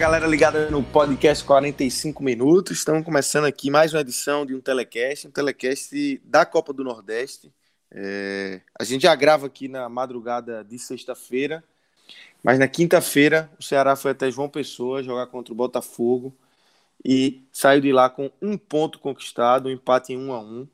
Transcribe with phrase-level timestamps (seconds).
[0.00, 2.78] Galera ligada no podcast 45 minutos.
[2.78, 7.52] Estamos começando aqui mais uma edição de um telecast, um telecast da Copa do Nordeste.
[7.92, 8.62] É...
[8.78, 11.62] a gente já grava aqui na madrugada de sexta-feira,
[12.42, 16.34] mas na quinta-feira o Ceará foi até João Pessoa jogar contra o Botafogo
[17.04, 20.66] e saiu de lá com um ponto conquistado, um empate em um a um.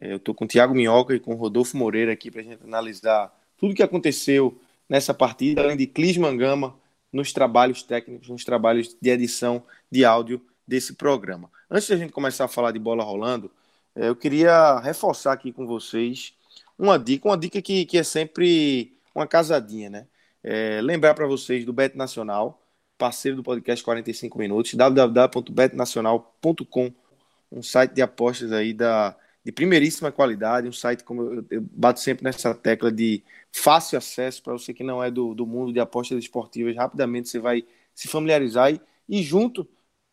[0.00, 2.44] É, eu estou com o Thiago Minhoca e com o Rodolfo Moreira aqui para a
[2.44, 4.56] gente analisar tudo o que aconteceu
[4.88, 6.76] nessa partida, além de Clis Mangama
[7.12, 11.50] nos trabalhos técnicos, nos trabalhos de edição de áudio desse programa.
[11.70, 13.50] Antes de a gente começar a falar de bola rolando,
[13.94, 16.34] é, eu queria reforçar aqui com vocês
[16.78, 20.06] uma dica, uma dica que, que é sempre uma casadinha, né?
[20.42, 22.62] É, lembrar para vocês do Bet Nacional,
[22.96, 26.92] parceiro do podcast 45 Minutos, www.betnacional.com,
[27.50, 32.00] um site de apostas aí da, de primeiríssima qualidade, um site, como eu, eu bato
[32.00, 35.80] sempre nessa tecla de fácil acesso para você que não é do, do mundo de
[35.80, 37.64] apostas esportivas, rapidamente você vai
[37.94, 39.68] se familiarizar e, e junto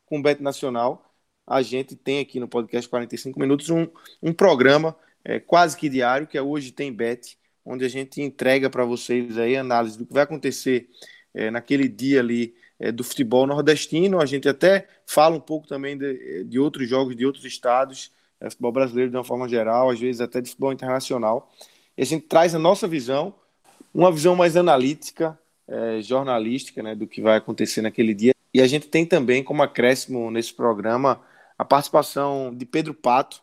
[0.05, 1.03] com o Bet Nacional,
[1.45, 3.87] a gente tem aqui no podcast 45 Minutos um,
[4.21, 8.69] um programa é, quase que diário, que é Hoje Tem Bet, onde a gente entrega
[8.69, 10.87] para vocês aí análise do que vai acontecer
[11.33, 14.21] é, naquele dia ali é, do futebol nordestino.
[14.21, 18.49] A gente até fala um pouco também de, de outros jogos de outros estados, é,
[18.49, 21.51] futebol brasileiro de uma forma geral, às vezes até de futebol internacional.
[21.97, 23.33] E a gente traz a nossa visão,
[23.93, 25.37] uma visão mais analítica,
[25.67, 28.33] é, jornalística, né, do que vai acontecer naquele dia.
[28.53, 31.21] E a gente tem também, como acréscimo nesse programa,
[31.57, 33.41] a participação de Pedro Pato,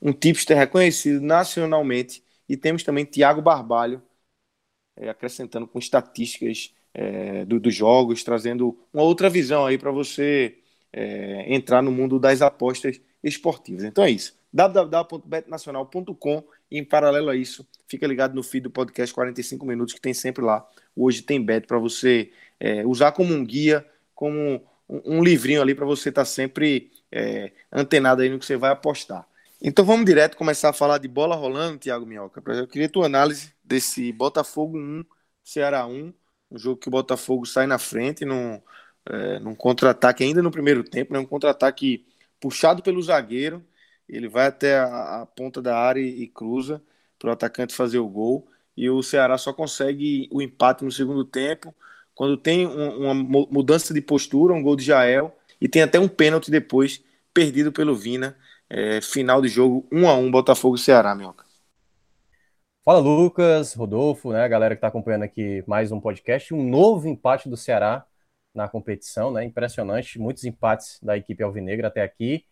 [0.00, 4.02] um tipster reconhecido nacionalmente, e temos também Tiago Barbalho,
[4.96, 10.58] é, acrescentando com estatísticas é, do, dos jogos, trazendo uma outra visão aí para você
[10.92, 13.84] é, entrar no mundo das apostas esportivas.
[13.84, 14.36] Então é isso.
[14.52, 20.12] www.betnacional.com em paralelo a isso, fica ligado no feed do podcast 45 minutos que tem
[20.12, 20.66] sempre lá.
[20.94, 25.74] Hoje tem bet para você é, usar como um guia, como um, um livrinho ali
[25.74, 29.26] para você estar tá sempre é, antenado aí no que você vai apostar.
[29.62, 32.42] Então vamos direto começar a falar de bola rolando, Thiago Minhoca.
[32.52, 35.04] Eu queria tua análise desse Botafogo 1,
[35.44, 36.12] Ceará 1,
[36.50, 38.60] um jogo que o Botafogo sai na frente num,
[39.06, 42.04] é, num contra-ataque ainda no primeiro tempo, né, um contra-ataque
[42.40, 43.64] puxado pelo zagueiro,
[44.08, 46.82] ele vai até a, a ponta da área e, e cruza
[47.18, 48.48] para o atacante fazer o gol.
[48.76, 51.74] E o Ceará só consegue o empate no segundo tempo,
[52.14, 56.08] quando tem um, uma mudança de postura, um gol de Jael, e tem até um
[56.08, 57.02] pênalti depois,
[57.32, 58.36] perdido pelo Vina.
[58.68, 61.44] É, final de jogo, 1 a 1 Botafogo e Ceará, Minhoca.
[62.84, 67.48] Fala Lucas, Rodolfo, né, galera que está acompanhando aqui mais um podcast, um novo empate
[67.48, 68.06] do Ceará
[68.56, 72.44] na competição, né, impressionante, muitos empates da equipe alvinegra até aqui,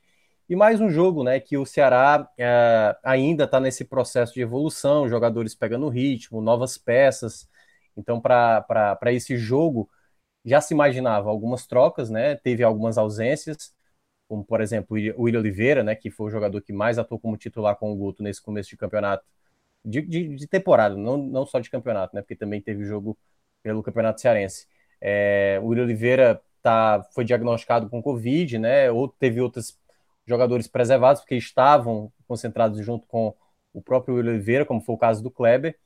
[0.48, 5.08] e mais um jogo, né, que o Ceará é, ainda está nesse processo de evolução,
[5.08, 7.48] jogadores pegando ritmo, novas peças.
[7.96, 9.88] Então, para esse jogo,
[10.44, 12.36] já se imaginava algumas trocas, né?
[12.36, 13.74] Teve algumas ausências,
[14.28, 17.36] como por exemplo o William Oliveira, né, que foi o jogador que mais atuou como
[17.36, 19.24] titular com o Guto nesse começo de campeonato,
[19.84, 22.22] de, de, de temporada, não, não só de campeonato, né?
[22.22, 23.18] Porque também teve jogo
[23.62, 24.66] pelo Campeonato Cearense.
[25.00, 28.90] É, o William Oliveira tá, foi diagnosticado com Covid, né?
[28.90, 29.78] Ou teve outras
[30.26, 33.34] jogadores preservados, porque estavam concentrados junto com
[33.72, 35.76] o próprio Oliveira, como foi o caso do Kleber,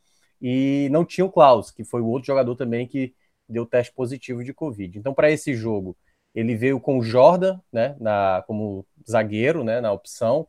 [0.41, 3.15] e não tinha o Klaus, que foi o outro jogador também que
[3.49, 4.99] deu teste positivo de Covid.
[4.99, 5.97] Então, para esse jogo,
[6.35, 10.47] ele veio com o Jordan, né, na, como zagueiro, né, na opção.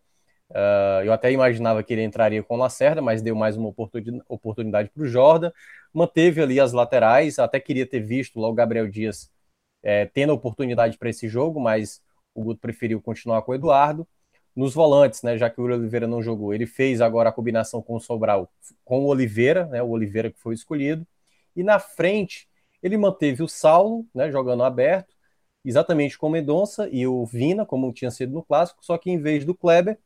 [0.50, 3.74] Uh, eu até imaginava que ele entraria com o Lacerda, mas deu mais uma
[4.28, 5.52] oportunidade para o Jordan.
[5.94, 9.32] Manteve ali as laterais, até queria ter visto lá o Gabriel Dias
[9.84, 12.02] é, tendo oportunidade para esse jogo, mas
[12.34, 14.08] o Guto preferiu continuar com o Eduardo.
[14.56, 17.96] Nos volantes, né, já que o Oliveira não jogou, ele fez agora a combinação com
[17.96, 18.52] o Sobral,
[18.84, 21.08] com o Oliveira, né, o Oliveira que foi escolhido.
[21.56, 22.48] E na frente,
[22.82, 25.14] ele manteve o Saulo, né, jogando aberto,
[25.64, 29.20] exatamente com o Mendonça e o Vina, como tinha sido no clássico, só que em
[29.20, 29.98] vez do Kleber,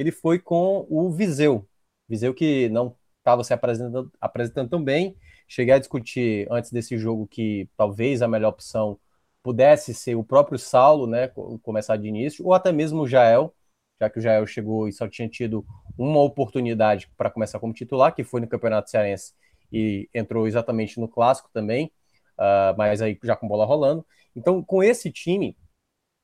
[0.00, 1.68] ele foi com o Viseu.
[2.08, 5.16] Viseu que não estava se apresentando, apresentando tão bem.
[5.46, 8.98] Cheguei a discutir antes desse jogo que talvez a melhor opção
[9.42, 11.28] pudesse ser o próprio Saulo, né,
[11.62, 13.54] começar de início, ou até mesmo o Jael,
[14.00, 15.64] já que o Jael chegou e só tinha tido
[15.96, 19.34] uma oportunidade para começar como titular, que foi no Campeonato Cearense
[19.72, 21.92] e entrou exatamente no Clássico também,
[22.38, 24.04] uh, mas aí já com bola rolando.
[24.34, 25.56] Então, com esse time,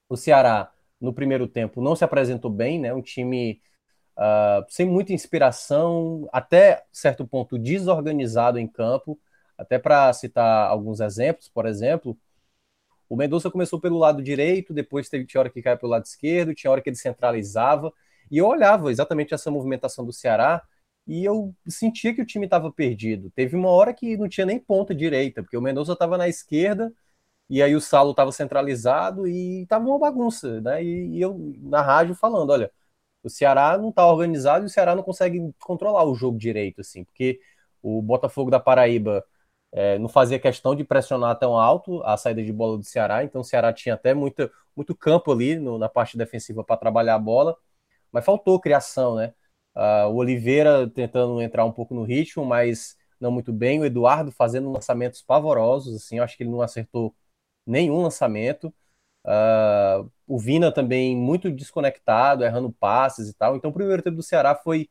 [0.09, 2.93] o Ceará no primeiro tempo não se apresentou bem, né?
[2.93, 3.61] Um time
[4.17, 9.19] uh, sem muita inspiração, até certo ponto desorganizado em campo.
[9.59, 12.17] Até para citar alguns exemplos, por exemplo,
[13.09, 16.55] o Mendonça começou pelo lado direito, depois teve tinha hora que caia pelo lado esquerdo,
[16.55, 17.93] tinha hora que ele centralizava,
[18.31, 20.63] e eu olhava exatamente essa movimentação do Ceará
[21.07, 23.31] e eu sentia que o time estava perdido.
[23.31, 26.93] Teve uma hora que não tinha nem ponta direita, porque o Mendonça estava na esquerda
[27.49, 30.83] e aí o Saulo estava centralizado e estava uma bagunça, né?
[30.83, 32.71] E, e, eu na rádio falando, olha,
[33.23, 37.05] o Ceará não está organizado e o Ceará não consegue controlar o jogo direito, assim,
[37.05, 37.41] porque
[37.83, 39.25] o Botafogo da Paraíba
[39.73, 43.41] é, não fazia questão de pressionar tão alto a saída de bola do Ceará, então
[43.43, 47.19] o Ceará tinha até muito, muito campo ali no, na parte defensiva para trabalhar a
[47.19, 47.57] bola,
[48.13, 49.35] mas faltou criação, né?
[49.77, 53.79] Uh, o Oliveira tentando entrar um pouco no ritmo, mas não muito bem.
[53.81, 57.15] O Eduardo fazendo lançamentos pavorosos, assim, eu acho que ele não acertou
[57.67, 58.73] nenhum lançamento.
[59.25, 63.57] Uh, o Vina também muito desconectado, errando passes e tal.
[63.57, 64.89] Então, o primeiro tempo do Ceará foi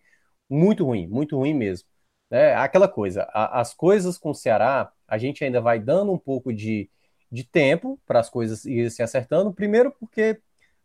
[0.50, 1.88] muito ruim, muito ruim mesmo.
[2.30, 2.54] Né?
[2.56, 6.54] Aquela coisa, a, as coisas com o Ceará, a gente ainda vai dando um pouco
[6.54, 6.90] de,
[7.32, 9.54] de tempo para as coisas irem se acertando.
[9.54, 10.42] Primeiro, porque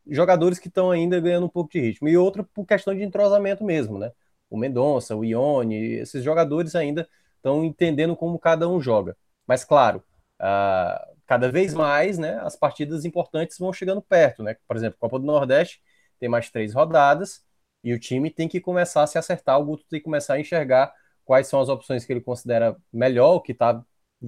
[0.07, 3.65] jogadores que estão ainda ganhando um pouco de ritmo, e outro por questão de entrosamento
[3.65, 4.13] mesmo, né?
[4.49, 9.17] O Mendonça, o Ione, esses jogadores ainda estão entendendo como cada um joga.
[9.47, 10.03] Mas, claro,
[10.41, 14.57] uh, cada vez mais, né, as partidas importantes vão chegando perto, né?
[14.67, 15.81] Por exemplo, Copa do Nordeste
[16.19, 17.45] tem mais três rodadas
[17.85, 20.41] e o time tem que começar a se acertar, o Guto tem que começar a
[20.41, 20.93] enxergar
[21.25, 23.81] quais são as opções que ele considera melhor, que está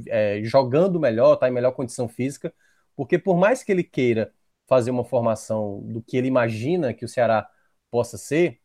[0.06, 2.54] é, jogando melhor, está em melhor condição física,
[2.94, 4.32] porque por mais que ele queira
[4.69, 7.50] fazer uma formação do que ele imagina que o Ceará
[7.90, 8.60] possa ser,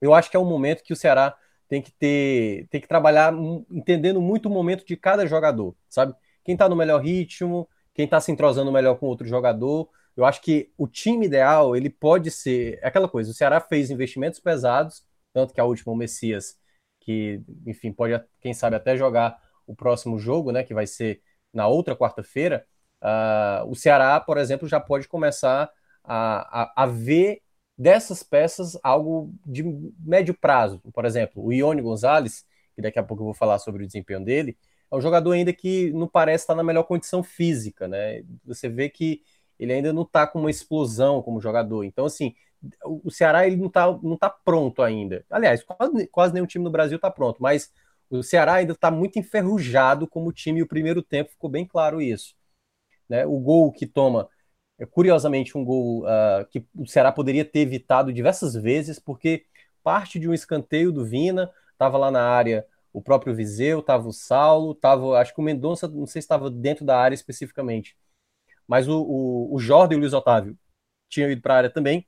[0.00, 1.36] eu acho que é um momento que o Ceará
[1.68, 3.34] tem que ter, tem que trabalhar
[3.70, 6.14] entendendo muito o momento de cada jogador, sabe?
[6.46, 9.90] Quem está no melhor ritmo, quem está se entrosando melhor com outro jogador.
[10.16, 13.32] Eu acho que o time ideal, ele pode ser é aquela coisa.
[13.32, 16.56] O Ceará fez investimentos pesados, tanto que a última o Messias,
[17.00, 20.62] que, enfim, pode, quem sabe, até jogar o próximo jogo, né?
[20.62, 21.20] Que vai ser
[21.52, 22.64] na outra quarta-feira.
[23.02, 25.68] Uh, o Ceará, por exemplo, já pode começar
[26.04, 27.42] a, a, a, ver
[27.76, 29.64] dessas peças algo de
[29.98, 30.80] médio prazo.
[30.94, 32.44] Por exemplo, o Ione Gonzalez,
[32.76, 34.56] que daqui a pouco eu vou falar sobre o desempenho dele,
[34.90, 38.22] é um jogador ainda que não parece estar na melhor condição física, né?
[38.44, 39.22] Você vê que
[39.58, 41.84] ele ainda não está com uma explosão como jogador.
[41.84, 42.34] Então, assim,
[42.84, 45.24] o Ceará ele não está não tá pronto ainda.
[45.30, 47.72] Aliás, quase, quase nenhum time no Brasil está pronto, mas
[48.10, 52.00] o Ceará ainda está muito enferrujado como time e o primeiro tempo ficou bem claro
[52.00, 52.34] isso.
[53.08, 53.26] Né?
[53.26, 54.28] O gol que toma
[54.78, 59.46] é curiosamente um gol uh, que o Ceará poderia ter evitado diversas vezes, porque
[59.82, 62.66] parte de um escanteio do Vina, estava lá na área
[62.96, 66.50] o próprio Viseu, estava o Saulo, tava, acho que o Mendonça, não sei se estava
[66.50, 67.94] dentro da área especificamente,
[68.66, 70.58] mas o, o, o Jordan e o Luiz Otávio
[71.06, 72.06] tinham ido para a área também.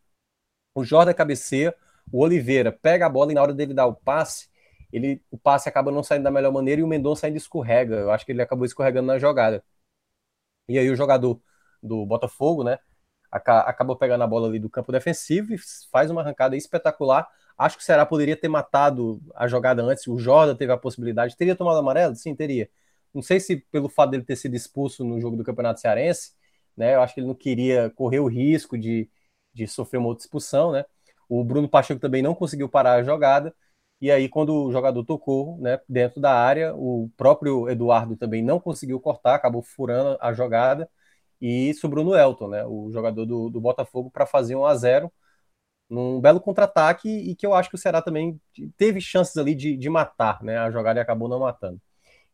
[0.74, 1.74] O Jordan cabeceia,
[2.10, 4.48] o Oliveira pega a bola e na hora dele dar o passe,
[4.90, 7.96] ele, o passe acaba não saindo da melhor maneira e o Mendonça ainda escorrega.
[7.96, 9.62] Eu acho que ele acabou escorregando na jogada.
[10.68, 11.38] E aí o jogador
[11.82, 12.78] do Botafogo, né,
[13.30, 15.58] acabou pegando a bola ali do campo defensivo e
[15.90, 17.28] faz uma arrancada espetacular.
[17.58, 20.06] Acho que o Ceará poderia ter matado a jogada antes.
[20.06, 21.36] O Jordan teve a possibilidade.
[21.36, 22.14] Teria tomado amarelo?
[22.14, 22.70] Sim, teria.
[23.12, 26.32] Não sei se pelo fato dele ter sido expulso no jogo do Campeonato Cearense,
[26.76, 26.94] né?
[26.94, 29.10] Eu acho que ele não queria correr o risco de,
[29.52, 30.84] de sofrer uma outra expulsão, né?
[31.28, 33.54] O Bruno Pacheco também não conseguiu parar a jogada.
[34.00, 38.60] E aí, quando o jogador tocou né, dentro da área, o próprio Eduardo também não
[38.60, 40.88] conseguiu cortar, acabou furando a jogada
[41.40, 45.12] e sobrou no Elton, né, o jogador do, do Botafogo, para fazer um a 0
[45.88, 48.40] num belo contra-ataque e que eu acho que o Ceará também
[48.76, 51.80] teve chances ali de, de matar né, a jogada acabou não matando.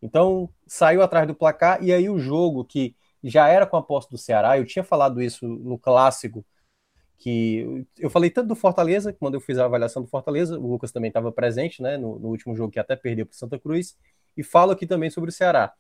[0.03, 4.11] Então, saiu atrás do placar e aí o jogo que já era com a posse
[4.11, 6.45] do Ceará, eu tinha falado isso no clássico
[7.17, 10.93] que eu falei tanto do Fortaleza, quando eu fiz a avaliação do Fortaleza, o Lucas
[10.93, 13.97] também estava presente, né, no, no, último jogo que até perdeu para Santa Cruz,
[14.37, 15.73] e falo aqui também sobre o Ceará.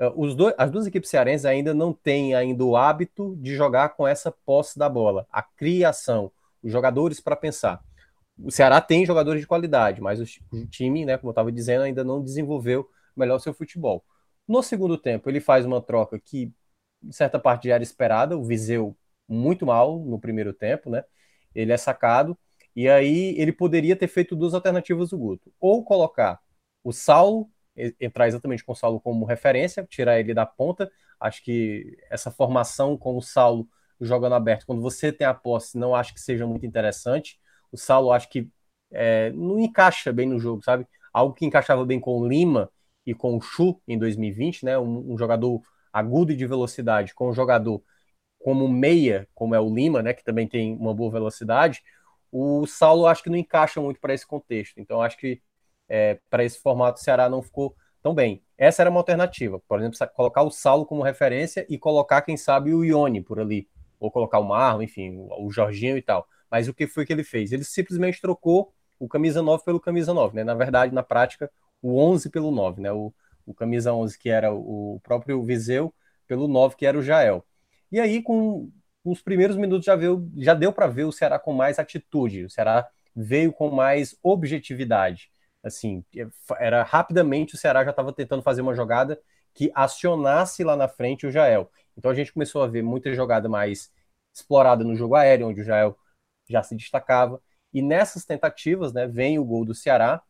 [0.00, 4.08] Uh, dois, as duas equipes cearenses ainda não têm ainda o hábito de jogar com
[4.08, 7.82] essa posse da bola, a criação, os jogadores para pensar.
[8.38, 12.04] O Ceará tem jogadores de qualidade, mas o, time, né, como eu estava dizendo, ainda
[12.04, 14.04] não desenvolveu melhor seu futebol.
[14.46, 16.52] No segundo tempo, ele faz uma troca que,
[17.02, 18.38] em certa parte, já era esperada.
[18.38, 18.96] O Viseu
[19.28, 21.04] muito mal no primeiro tempo, né?
[21.54, 22.38] Ele é sacado,
[22.74, 25.52] e aí ele poderia ter feito duas alternativas do Guto.
[25.60, 26.40] Ou colocar
[26.84, 27.50] o Saulo,
[28.00, 30.90] entrar exatamente com o Saulo como referência, tirar ele da ponta.
[31.18, 33.68] Acho que essa formação com o Saulo
[34.00, 37.38] jogando aberto, quando você tem a posse, não acho que seja muito interessante.
[37.72, 38.48] O Saulo acho que
[38.90, 40.86] é, não encaixa bem no jogo, sabe?
[41.12, 42.70] Algo que encaixava bem com o Lima
[43.04, 44.78] e com o Chu em 2020, né?
[44.78, 45.60] Um, um jogador
[45.92, 47.82] agudo e de velocidade, com um jogador
[48.38, 50.14] como meia, como é o Lima, né?
[50.14, 51.82] Que também tem uma boa velocidade.
[52.30, 54.78] O Saulo acho que não encaixa muito para esse contexto.
[54.78, 55.42] Então acho que
[55.88, 58.42] é, para esse formato o Ceará não ficou tão bem.
[58.56, 59.60] Essa era uma alternativa.
[59.68, 63.68] Por exemplo, colocar o Saulo como referência e colocar, quem sabe, o Ione por ali.
[64.00, 66.26] Ou colocar o Marlon, enfim, o Jorginho e tal.
[66.50, 67.52] Mas o que foi que ele fez?
[67.52, 70.44] Ele simplesmente trocou o camisa 9 pelo camisa 9, né?
[70.44, 71.50] Na verdade, na prática,
[71.82, 72.92] o 11 pelo 9, né?
[72.92, 73.12] O,
[73.46, 75.92] o camisa 11 que era o próprio Viseu
[76.26, 77.44] pelo 9 que era o Jael.
[77.90, 78.70] E aí com
[79.04, 82.50] os primeiros minutos já, veio, já deu para ver o Ceará com mais atitude, o
[82.50, 85.30] Ceará veio com mais objetividade.
[85.62, 86.04] Assim,
[86.58, 89.20] era rapidamente o Ceará já estava tentando fazer uma jogada
[89.54, 91.70] que acionasse lá na frente o Jael.
[91.98, 93.92] Então a gente começou a ver muita jogada mais
[94.32, 95.98] explorada no jogo aéreo, onde o Jael
[96.48, 97.42] já se destacava.
[97.74, 100.22] E nessas tentativas, né, vem o gol do Ceará,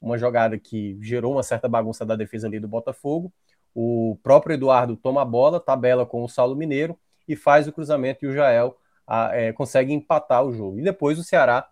[0.00, 3.32] uma jogada que gerou uma certa bagunça da defesa ali do Botafogo.
[3.74, 8.24] O próprio Eduardo toma a bola, tabela com o Saulo Mineiro e faz o cruzamento
[8.24, 10.78] e o Jael a, é, consegue empatar o jogo.
[10.78, 11.68] E depois o Ceará,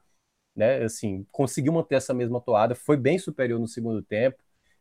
[0.55, 4.39] né, assim, conseguiu manter essa mesma toada, foi bem superior no segundo tempo,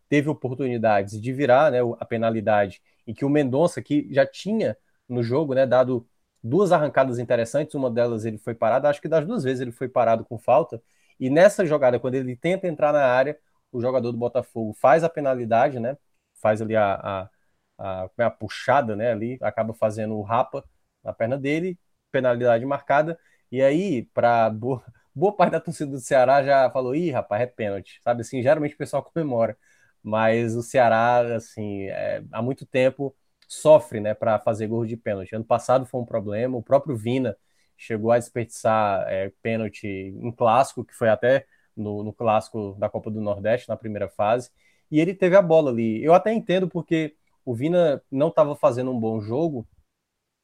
[0.10, 5.24] teve oportunidades de virar, né, a penalidade em que o Mendonça, que já tinha no
[5.24, 6.08] jogo, né, dado
[6.44, 9.88] duas arrancadas interessantes, uma delas ele foi parado, acho que das duas vezes ele foi
[9.90, 10.82] parado com falta,
[11.20, 13.38] e nessa jogada, quando ele tenta entrar na área,
[13.72, 15.98] o jogador do Botafogo faz a penalidade, né,
[16.42, 17.30] faz ali a, a,
[17.78, 20.64] a, é a puxada, né, ali, acaba fazendo o rapa
[21.04, 21.78] na perna dele,
[22.12, 23.20] penalidade marcada,
[23.52, 24.84] e aí, para boa,
[25.14, 28.76] boa parte da torcida do Ceará já falou, ih, rapaz, é pênalti, sabe, assim, geralmente
[28.76, 29.58] o pessoal comemora,
[30.06, 33.16] mas o Ceará, assim, é, há muito tempo
[33.48, 35.36] sofre né, para fazer gol de pênalti.
[35.36, 37.36] Ano passado foi um problema, o próprio Vina
[37.76, 43.10] chegou a desperdiçar é, pênalti em clássico, que foi até no, no, clássico da Copa
[43.10, 44.52] do Nordeste, na primeira fase,
[44.92, 46.04] e ele teve a bola ali.
[46.04, 49.68] Eu até entendo porque o Vina não estava fazendo um bom jogo,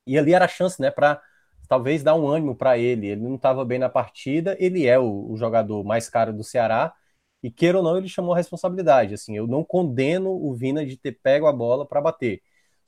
[0.07, 1.21] e ali era a chance né, para
[1.69, 3.07] talvez dar um ânimo para ele.
[3.07, 6.93] Ele não estava bem na partida, ele é o, o jogador mais caro do Ceará,
[7.43, 9.13] e queira ou não, ele chamou a responsabilidade.
[9.13, 12.41] Assim, eu não condeno o Vina de ter pego a bola para bater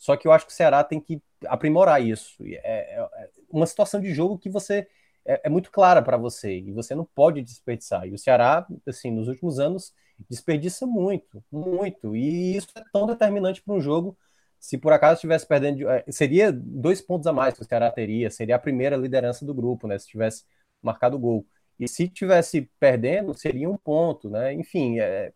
[0.03, 2.35] só que eu acho que o Ceará tem que aprimorar isso.
[2.43, 4.85] É, é, é uma situação de jogo que você
[5.25, 8.05] é, é muito clara para você e você não pode desperdiçar.
[8.05, 9.93] E o Ceará, assim, nos últimos anos
[10.29, 12.17] desperdiça muito, muito.
[12.17, 14.17] E isso é tão determinante para um jogo.
[14.59, 18.29] Se por acaso estivesse perdendo, é, seria dois pontos a mais que o Ceará teria,
[18.29, 19.97] seria a primeira liderança do grupo, né?
[19.97, 20.43] Se tivesse
[20.81, 21.47] marcado o gol.
[21.79, 24.53] E se tivesse perdendo, seria um ponto, né?
[24.53, 25.33] Enfim, é,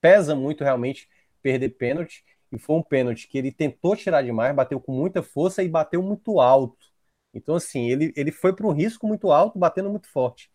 [0.00, 1.08] pesa muito realmente
[1.42, 5.62] perder pênalti e foi um pênalti que ele tentou tirar demais, bateu com muita força
[5.62, 6.86] e bateu muito alto.
[7.32, 10.50] Então, assim, ele, ele foi para um risco muito alto, batendo muito forte.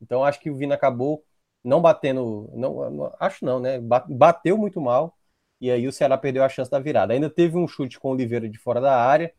[0.00, 1.24] Então, acho que o Vina acabou
[1.62, 3.80] não batendo, não, não, acho não, né?
[3.80, 5.16] Bateu muito mal
[5.60, 7.14] e aí o Ceará perdeu a chance da virada.
[7.14, 9.32] Ainda teve um chute com o Oliveira de fora da área,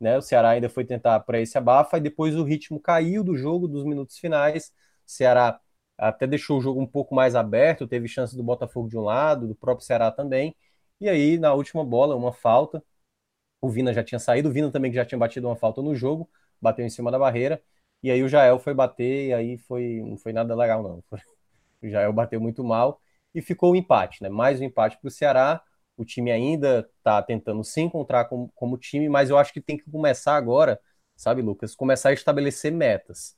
[0.00, 0.18] né?
[0.18, 3.68] O Ceará ainda foi tentar para esse abafa e depois o ritmo caiu do jogo
[3.68, 4.68] dos minutos finais.
[5.06, 5.60] O Ceará
[5.98, 9.48] até deixou o jogo um pouco mais aberto, teve chance do Botafogo de um lado,
[9.48, 10.54] do próprio Ceará também.
[11.00, 12.82] E aí, na última bola, uma falta.
[13.60, 15.94] O Vina já tinha saído, o Vina também que já tinha batido uma falta no
[15.94, 17.62] jogo, bateu em cima da barreira.
[18.02, 21.04] E aí o Jael foi bater, e aí foi, não foi nada legal, não.
[21.82, 23.00] O Jael bateu muito mal
[23.34, 24.28] e ficou o um empate, né?
[24.30, 25.62] Mais um empate para o Ceará.
[25.96, 29.76] O time ainda está tentando se encontrar como, como time, mas eu acho que tem
[29.76, 30.80] que começar agora,
[31.16, 31.74] sabe, Lucas?
[31.74, 33.36] Começar a estabelecer metas.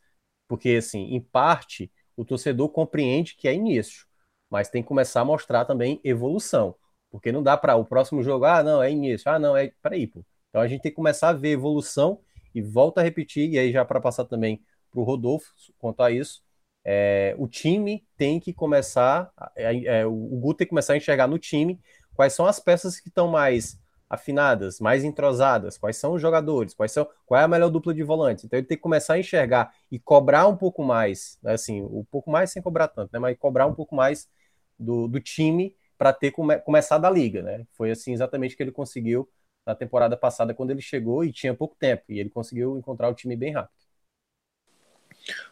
[0.49, 4.07] Porque, assim, em parte, o torcedor compreende que é início,
[4.51, 6.75] mas tem que começar a mostrar também evolução.
[7.11, 9.73] Porque não dá para o próximo jogo, ah, não, é início, ah, não, é.
[9.83, 10.25] Peraí, pô.
[10.49, 12.21] Então a gente tem que começar a ver evolução
[12.55, 16.11] e volta a repetir, e aí já para passar também para o Rodolfo quanto a
[16.11, 16.43] isso,
[16.85, 21.27] é, o time tem que começar, é, é, o Guto tem que começar a enxergar
[21.27, 21.79] no time
[22.19, 23.79] quais são as peças que estão mais
[24.11, 28.03] afinadas, mais entrosadas, quais são os jogadores, quais são, qual é a melhor dupla de
[28.03, 28.45] volantes.
[28.45, 32.05] Então ele tem que começar a enxergar e cobrar um pouco mais, né, assim, um
[32.11, 34.29] pouco mais sem cobrar tanto, né, mas cobrar um pouco mais
[34.77, 37.65] do, do time para ter come, começado a liga, né?
[37.75, 39.29] Foi assim exatamente que ele conseguiu
[39.65, 43.15] na temporada passada quando ele chegou e tinha pouco tempo e ele conseguiu encontrar o
[43.15, 43.79] time bem rápido.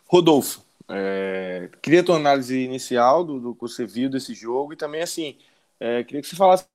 [0.09, 4.77] Rodolfo, é, queria a tua análise inicial do, do, que você viu desse jogo e
[4.77, 5.39] também assim
[5.81, 6.67] é, queria que você falasse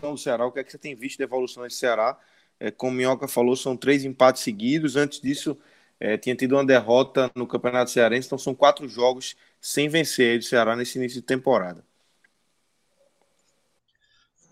[0.00, 2.18] do Ceará, o que é que você tem visto da evolução desse Ceará?
[2.60, 4.94] É, como o Minhoca falou, são três empates seguidos.
[4.94, 5.58] Antes disso,
[5.98, 10.42] é, tinha tido uma derrota no Campeonato Cearense, então são quatro jogos sem vencer o
[10.42, 11.84] Ceará nesse início de temporada.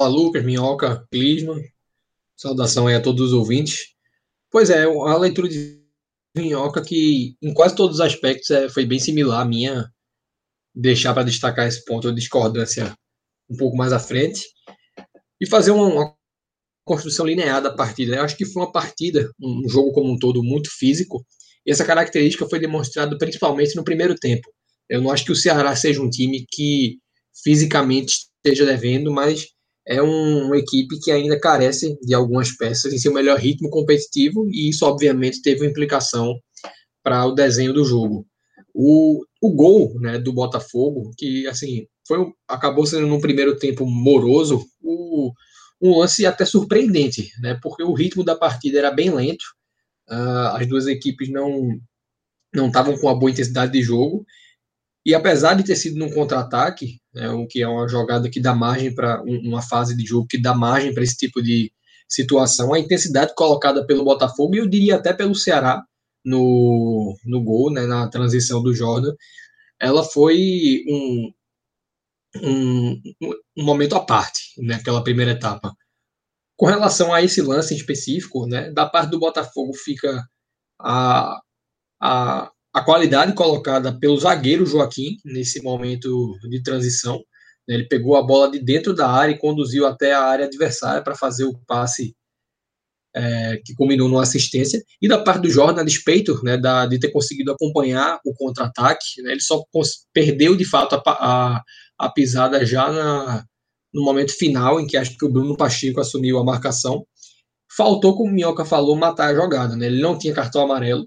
[0.00, 1.62] Lucas, Minhoca, Clisman.
[2.36, 3.94] Saudação aí a todos os ouvintes.
[4.50, 5.78] Pois é, a leitura de
[6.34, 9.92] Minhoca que em quase todos os aspectos é, foi bem similar à minha.
[10.74, 12.96] Deixar para destacar esse ponto de discordância
[13.50, 14.42] um pouco mais à frente.
[15.40, 16.14] E fazer uma, uma
[16.84, 18.16] construção linear da partida.
[18.16, 21.24] Eu acho que foi uma partida, um jogo como um todo muito físico.
[21.66, 24.48] E essa característica foi demonstrada principalmente no primeiro tempo.
[24.88, 26.98] Eu não acho que o Ceará seja um time que
[27.42, 28.12] fisicamente
[28.44, 29.46] esteja devendo, mas
[29.86, 34.48] é um, uma equipe que ainda carece de algumas peças em seu melhor ritmo competitivo,
[34.50, 36.34] e isso, obviamente, teve uma implicação
[37.02, 38.26] para o desenho do jogo.
[38.74, 44.66] O, o gol né, do Botafogo, que assim foi acabou sendo num primeiro tempo moroso,
[44.82, 45.32] o,
[45.80, 49.44] um lance até surpreendente, né, porque o ritmo da partida era bem lento,
[50.10, 51.78] uh, as duas equipes não
[52.52, 54.26] não estavam com uma boa intensidade de jogo,
[55.06, 58.52] e apesar de ter sido num contra-ataque, né, o que é uma jogada que dá
[58.52, 61.72] margem para uma fase de jogo que dá margem para esse tipo de
[62.08, 65.80] situação, a intensidade colocada pelo Botafogo e eu diria até pelo Ceará
[66.24, 69.14] no, no gol, né, na transição do Jordan,
[69.78, 71.32] ela foi um,
[72.36, 73.00] um,
[73.56, 75.74] um momento à parte naquela né, primeira etapa.
[76.56, 80.22] Com relação a esse lance em específico, né, da parte do Botafogo fica
[80.78, 81.40] a,
[82.00, 87.16] a a qualidade colocada pelo zagueiro Joaquim nesse momento de transição.
[87.68, 91.02] Né, ele pegou a bola de dentro da área e conduziu até a área adversária
[91.02, 92.14] para fazer o passe
[93.14, 94.80] é, que culminou numa assistência.
[95.02, 99.20] E da parte do Jordan, a despeito né, da, de ter conseguido acompanhar o contra-ataque,
[99.22, 99.60] né, ele só
[100.12, 101.62] perdeu de fato a, a,
[102.00, 103.44] a pisada já na,
[103.92, 107.04] no momento final, em que acho que o Bruno Pacheco assumiu a marcação.
[107.76, 109.76] Faltou, como o Minhoca falou, matar a jogada.
[109.76, 109.86] Né?
[109.86, 111.06] Ele não tinha cartão amarelo,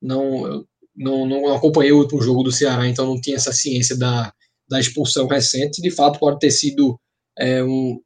[0.00, 0.64] não
[0.96, 4.32] não, não acompanhei o último jogo do Ceará, então não tinha essa ciência da,
[4.68, 5.82] da expulsão recente.
[5.82, 6.98] De fato, pode ter sido
[7.38, 8.00] é, um,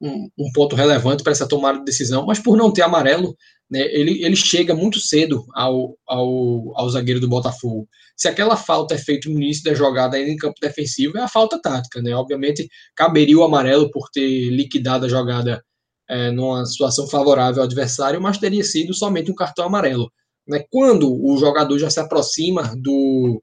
[0.00, 3.34] um, um, ponto relevante para essa tomada de decisão, mas por não ter amarelo,
[3.70, 7.88] né, ele, ele chega muito cedo ao, ao, ao zagueiro do Botafogo.
[8.16, 11.28] Se aquela falta é feita no início da jogada ainda em campo defensivo, é a
[11.28, 12.00] falta tática.
[12.00, 12.14] Né?
[12.14, 15.62] Obviamente, caberia o amarelo por ter liquidado a jogada
[16.08, 20.10] é, numa situação favorável ao adversário, mas teria sido somente um cartão amarelo.
[20.46, 20.64] Né?
[20.70, 23.42] Quando o jogador já se aproxima do,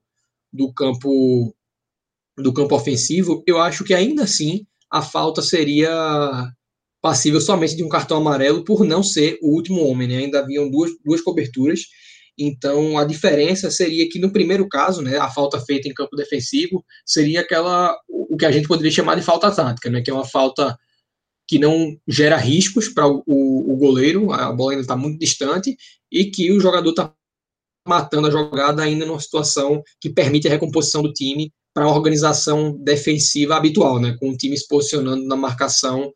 [0.52, 1.54] do campo
[2.38, 5.90] do campo ofensivo, eu acho que ainda assim a falta seria
[7.02, 10.18] passível somente de um cartão amarelo por não ser o último homem, né?
[10.18, 11.80] Ainda haviam duas, duas coberturas.
[12.38, 16.84] Então a diferença seria que no primeiro caso, né, a falta feita em campo defensivo
[17.04, 20.24] seria aquela o que a gente poderia chamar de falta tática, né, que é uma
[20.24, 20.76] falta
[21.46, 25.76] que não gera riscos para o, o, goleiro, a bola ainda está muito distante,
[26.10, 27.12] e que o jogador está
[27.86, 32.76] matando a jogada ainda numa situação que permite a recomposição do time para a organização
[32.78, 36.12] defensiva habitual, né, com o time se posicionando na marcação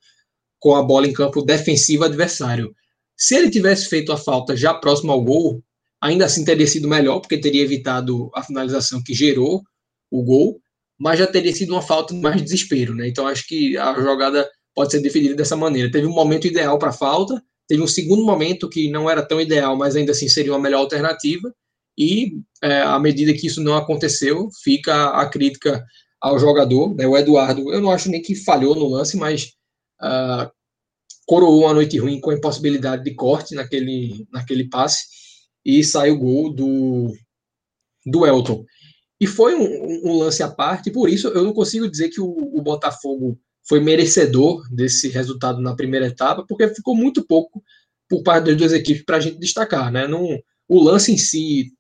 [0.59, 2.75] com a bola em campo defensivo adversário.
[3.17, 5.63] Se ele tivesse feito a falta já próximo ao gol,
[6.01, 9.63] ainda assim teria sido melhor, porque teria evitado a finalização que gerou
[10.11, 10.61] o gol,
[10.99, 13.09] mas já teria sido uma falta de mais desespero, né?
[13.09, 15.91] Então acho que a jogada pode ser definida dessa maneira.
[15.91, 19.41] Teve um momento ideal para a falta, teve um segundo momento que não era tão
[19.41, 21.53] ideal, mas ainda assim seria uma melhor alternativa,
[21.99, 25.85] e é, à medida que isso não aconteceu, fica a crítica
[26.21, 29.53] ao jogador, né, o Eduardo, eu não acho nem que falhou no lance, mas
[30.03, 30.51] uh,
[31.27, 35.05] coroou uma noite ruim com a impossibilidade de corte naquele, naquele passe,
[35.67, 37.13] e sai o gol do,
[38.07, 38.65] do Elton.
[39.21, 42.29] E foi um, um, lance à parte, por isso eu não consigo dizer que o,
[42.29, 43.37] o Botafogo
[43.69, 47.61] foi merecedor desse resultado na primeira etapa, porque ficou muito pouco
[48.09, 49.91] por parte das duas equipes para a gente destacar.
[49.91, 50.07] Né?
[50.07, 51.73] Não, o lance em si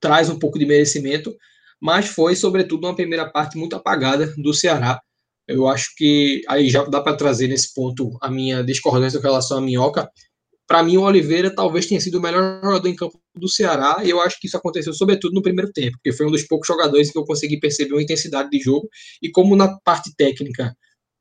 [0.00, 1.36] traz um pouco de merecimento,
[1.80, 5.00] mas foi, sobretudo, uma primeira parte muito apagada do Ceará.
[5.46, 9.58] Eu acho que aí já dá para trazer nesse ponto a minha discordância com relação
[9.58, 10.10] à Minhoca.
[10.68, 14.10] Para mim, o Oliveira talvez tenha sido o melhor jogador em campo do Ceará, e
[14.10, 17.10] eu acho que isso aconteceu sobretudo no primeiro tempo, porque foi um dos poucos jogadores
[17.10, 18.86] que eu consegui perceber uma intensidade de jogo,
[19.22, 20.76] e como na parte técnica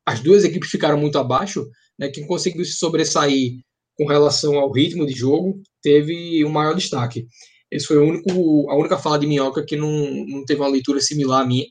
[0.05, 1.65] as duas equipes ficaram muito abaixo,
[1.97, 3.53] né, quem conseguiu se sobressair
[3.95, 7.25] com relação ao ritmo de jogo teve o um maior destaque.
[7.71, 9.89] Esse foi o único, a única fala de Minhoca que não,
[10.27, 11.65] não teve uma leitura similar à minha.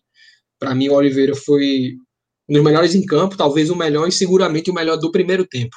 [0.58, 1.94] Para mim, o Oliveira foi
[2.48, 5.76] um dos melhores em campo, talvez o melhor e seguramente o melhor do primeiro tempo.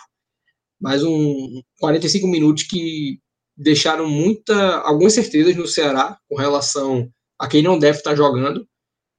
[0.79, 3.19] Mais um 45 minutos que
[3.55, 8.65] deixaram muita, algumas certezas no Ceará com relação a quem não deve estar jogando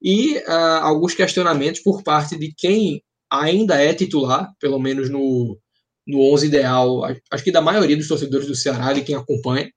[0.02, 5.58] e uh, alguns questionamentos por parte de quem ainda é titular, pelo menos no,
[6.06, 9.70] no 11 ideal, acho que da maioria dos torcedores do Ceará, de quem acompanha.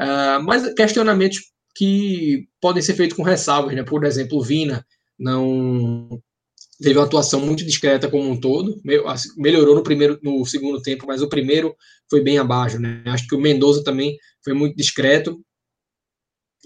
[0.00, 1.38] Uh, mas questionamentos
[1.74, 3.84] que podem ser feitos com ressalvas, né?
[3.84, 4.84] Por exemplo, Vina
[5.18, 6.20] não
[6.80, 8.80] teve uma atuação muito discreta como um todo,
[9.36, 11.74] melhorou no primeiro, no segundo tempo, mas o primeiro
[12.08, 13.02] foi bem abaixo, né?
[13.06, 15.40] Acho que o Mendoza também foi muito discreto,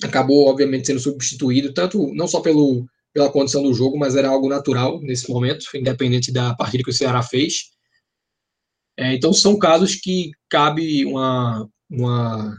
[0.02, 4.48] acabou obviamente sendo substituído, tanto não só pelo pela condição do jogo, mas era algo
[4.48, 7.70] natural nesse momento, independente da partida que o Ceará fez.
[8.98, 12.56] É, então são casos que cabe uma, uma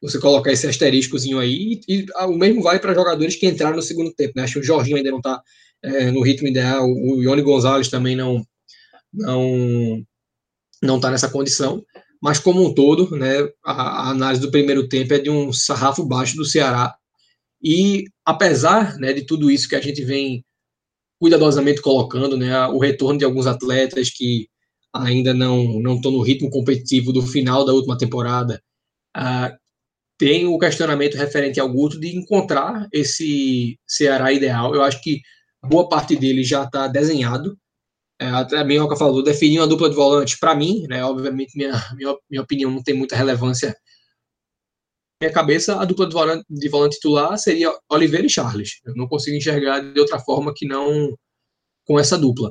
[0.00, 3.82] você colocar esse asteriscozinho aí, e, e o mesmo vale para jogadores que entraram no
[3.82, 4.32] segundo tempo.
[4.36, 4.44] Né?
[4.44, 5.42] Acho que o Jorginho ainda não está
[5.82, 8.44] é, no ritmo ideal, o Ione Gonzalez também não
[9.12, 10.04] não
[10.82, 11.84] não está nessa condição,
[12.22, 16.04] mas como um todo, né, a, a, análise do primeiro tempo é de um sarrafo
[16.04, 16.94] baixo do Ceará,
[17.62, 20.44] e apesar né, de tudo isso que a gente vem
[21.20, 24.48] cuidadosamente colocando, né, o retorno de alguns atletas que
[24.94, 28.62] ainda não não estão no ritmo competitivo do final da última temporada,
[30.18, 34.74] tem o questionamento referente ao Guto de encontrar esse Ceará ideal.
[34.74, 35.20] Eu acho que
[35.68, 37.58] boa parte dele já está desenhado.
[38.20, 41.72] É, até a Minhoca falou, definir uma dupla de volantes, para mim, né, obviamente minha,
[41.94, 43.76] minha, minha opinião não tem muita relevância.
[45.20, 48.80] Minha cabeça, a dupla de volante, de volante titular seria Oliveira e Charles.
[48.84, 51.16] Eu não consigo enxergar de outra forma que não
[51.84, 52.50] com essa dupla.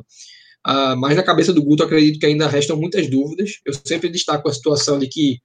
[0.67, 3.59] Uh, mas na cabeça do Guto, acredito que ainda restam muitas dúvidas.
[3.65, 5.39] Eu sempre destaco a situação de que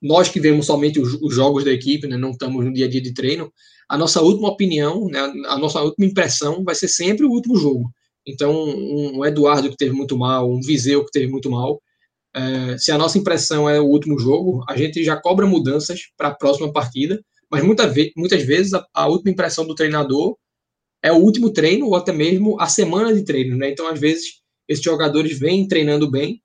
[0.00, 2.88] nós que vemos somente os, os, jogos da equipe, né, não estamos no dia a
[2.88, 3.52] dia de treino,
[3.88, 7.90] a nossa última opinião, né, a nossa última impressão vai ser sempre o último jogo.
[8.26, 11.80] Então, um, Eduardo que teve muito mal, um Viseu que teve muito mal,
[12.34, 16.28] é, se a nossa impressão é o último jogo, a gente já cobra mudanças para
[16.28, 20.36] a próxima partida, mas muita ve muitas vezes a, a, última impressão do treinador
[21.02, 23.56] é o último treino ou até mesmo a semana de treino.
[23.56, 23.70] Né?
[23.70, 26.40] Então, às vezes, esses jogadores vêm treinando bem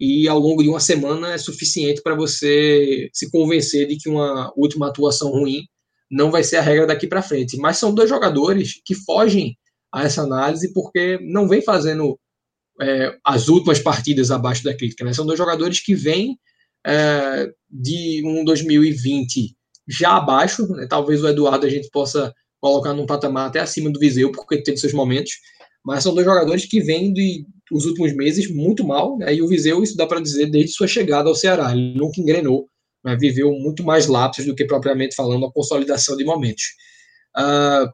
[0.00, 4.52] e ao longo de uma semana é suficiente para você se convencer de que uma
[4.56, 5.62] última atuação ruim
[6.10, 7.56] não vai ser a regra daqui para frente.
[7.56, 9.56] Mas são dois jogadores que fogem
[9.92, 12.18] a essa análise porque não vem fazendo
[12.80, 15.04] é, as últimas partidas abaixo da crítica.
[15.04, 15.12] Né?
[15.12, 16.38] São dois jogadores que vêm
[16.86, 19.56] é, de um 2020
[19.88, 20.66] já abaixo.
[20.68, 20.86] Né?
[20.88, 24.76] Talvez o Eduardo a gente possa colocar num patamar até acima do Viseu, porque teve
[24.76, 25.32] seus momentos.
[25.88, 29.34] Mas são dois jogadores que vêm de os últimos meses muito mal, né?
[29.34, 31.72] e o Viseu, isso dá para dizer, desde sua chegada ao Ceará.
[31.72, 32.68] Ele nunca engrenou,
[33.02, 33.16] né?
[33.16, 36.64] viveu muito mais lapsos do que propriamente falando a consolidação de momentos.
[37.34, 37.88] Uh,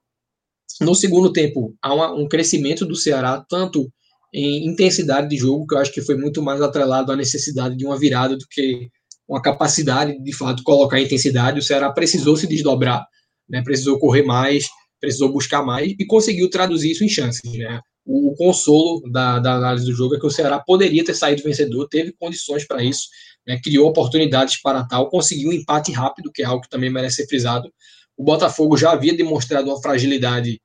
[0.85, 3.89] no segundo tempo, há uma, um crescimento do Ceará, tanto
[4.33, 7.87] em intensidade de jogo, que eu acho que foi muito mais atrelado à necessidade de
[7.87, 8.89] uma virada do que
[9.29, 11.61] uma capacidade de, de fato, colocar intensidade.
[11.61, 13.07] O Ceará precisou se desdobrar,
[13.49, 13.63] né?
[13.63, 14.67] precisou correr mais,
[15.05, 17.43] precisou buscar mais e conseguiu traduzir isso em chances.
[17.53, 17.81] Né?
[18.07, 21.89] O, consolo da, da, análise do jogo é que o Ceará poderia ter saído vencedor,
[21.89, 23.09] teve condições para isso,
[23.47, 23.61] né?
[23.63, 27.29] criou oportunidades para tal, conseguiu um empate rápido, que é algo que também merece ser
[27.29, 27.71] frisado.
[28.17, 30.61] O Botafogo já havia demonstrado uma fragilidade,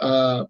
[0.00, 0.46] uh,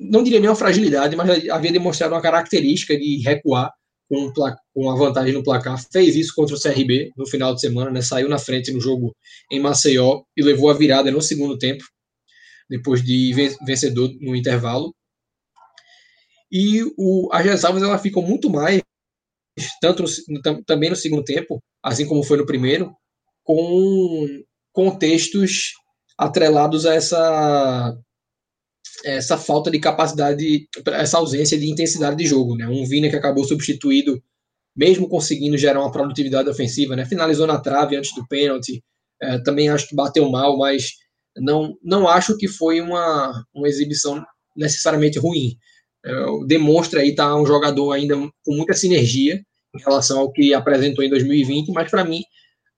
[0.00, 3.70] não diria nem uma fragilidade, mas havia demonstrado uma característica de recuar
[4.08, 4.32] com,
[4.74, 5.78] com a vantagem no placar.
[5.92, 8.00] Fez isso contra o CRB no final de semana, né?
[8.00, 9.14] saiu na frente no jogo
[9.52, 11.84] em Maceió e levou a virada no segundo tempo
[12.70, 13.32] depois de
[13.66, 14.94] vencedor no intervalo.
[16.50, 18.80] E o, as ressalvas ela ficam muito mais,
[19.80, 22.94] tanto no, também no segundo tempo, assim como foi no primeiro,
[23.42, 24.26] com
[24.72, 25.72] contextos
[26.16, 27.98] atrelados a essa
[29.04, 32.68] essa falta de capacidade, essa ausência de intensidade de jogo, né?
[32.68, 34.22] Um Vina que acabou substituído,
[34.76, 37.06] mesmo conseguindo gerar uma produtividade ofensiva, né?
[37.06, 38.82] Finalizou na trave antes do pênalti,
[39.22, 40.92] é, também acho que bateu mal, mas
[41.36, 44.24] não, não acho que foi uma, uma exibição
[44.56, 45.56] necessariamente ruim.
[46.04, 46.12] É,
[46.46, 49.40] demonstra aí tá um jogador ainda com muita sinergia
[49.74, 52.22] em relação ao que apresentou em 2020, mas para mim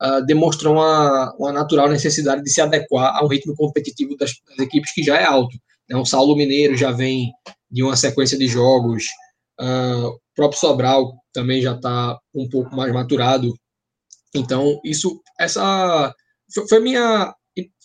[0.03, 4.93] uh, uma, uma natural necessidade de se adequar a um ritmo competitivo das, das equipes
[4.93, 5.57] que já é alto.
[5.89, 5.97] Né?
[5.97, 7.33] O Saulo Mineiro já vem
[7.71, 9.05] de uma sequência de jogos,
[9.61, 13.55] uh, o próprio Sobral também já está um pouco mais maturado.
[14.35, 16.15] Então, isso, essa
[16.69, 17.35] foi minha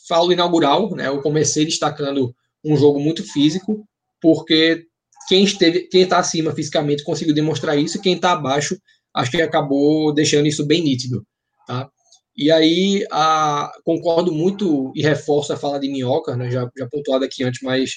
[0.07, 1.07] falo inaugural, né?
[1.07, 3.85] Eu comecei destacando um jogo muito físico,
[4.21, 4.85] porque
[5.27, 8.77] quem esteve, quem está acima fisicamente conseguiu demonstrar isso, e quem está abaixo,
[9.13, 11.25] acho que acabou deixando isso bem nítido,
[11.67, 11.89] tá?
[12.35, 16.51] E aí, a, concordo muito e reforço a fala de Minhoca, né?
[16.51, 17.91] Já, já pontuado aqui antes, mas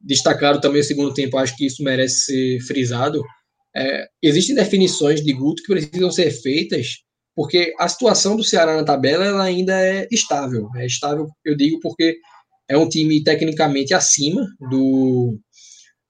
[0.00, 3.22] destacado também o segundo tempo, acho que isso merece ser frisado.
[3.74, 6.98] É, existem definições de Guto que precisam ser feitas
[7.34, 10.68] porque a situação do Ceará na tabela ela ainda é estável.
[10.76, 12.18] É estável, eu digo, porque
[12.68, 15.38] é um time tecnicamente acima do,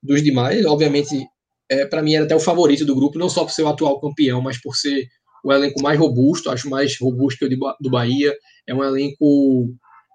[0.01, 0.65] dos demais.
[0.65, 1.25] Obviamente,
[1.69, 3.99] é, para mim era até o favorito do grupo, não só por ser o atual
[3.99, 5.07] campeão, mas por ser
[5.43, 8.33] o elenco mais robusto, acho mais robusto que o do Bahia.
[8.67, 9.65] É um elenco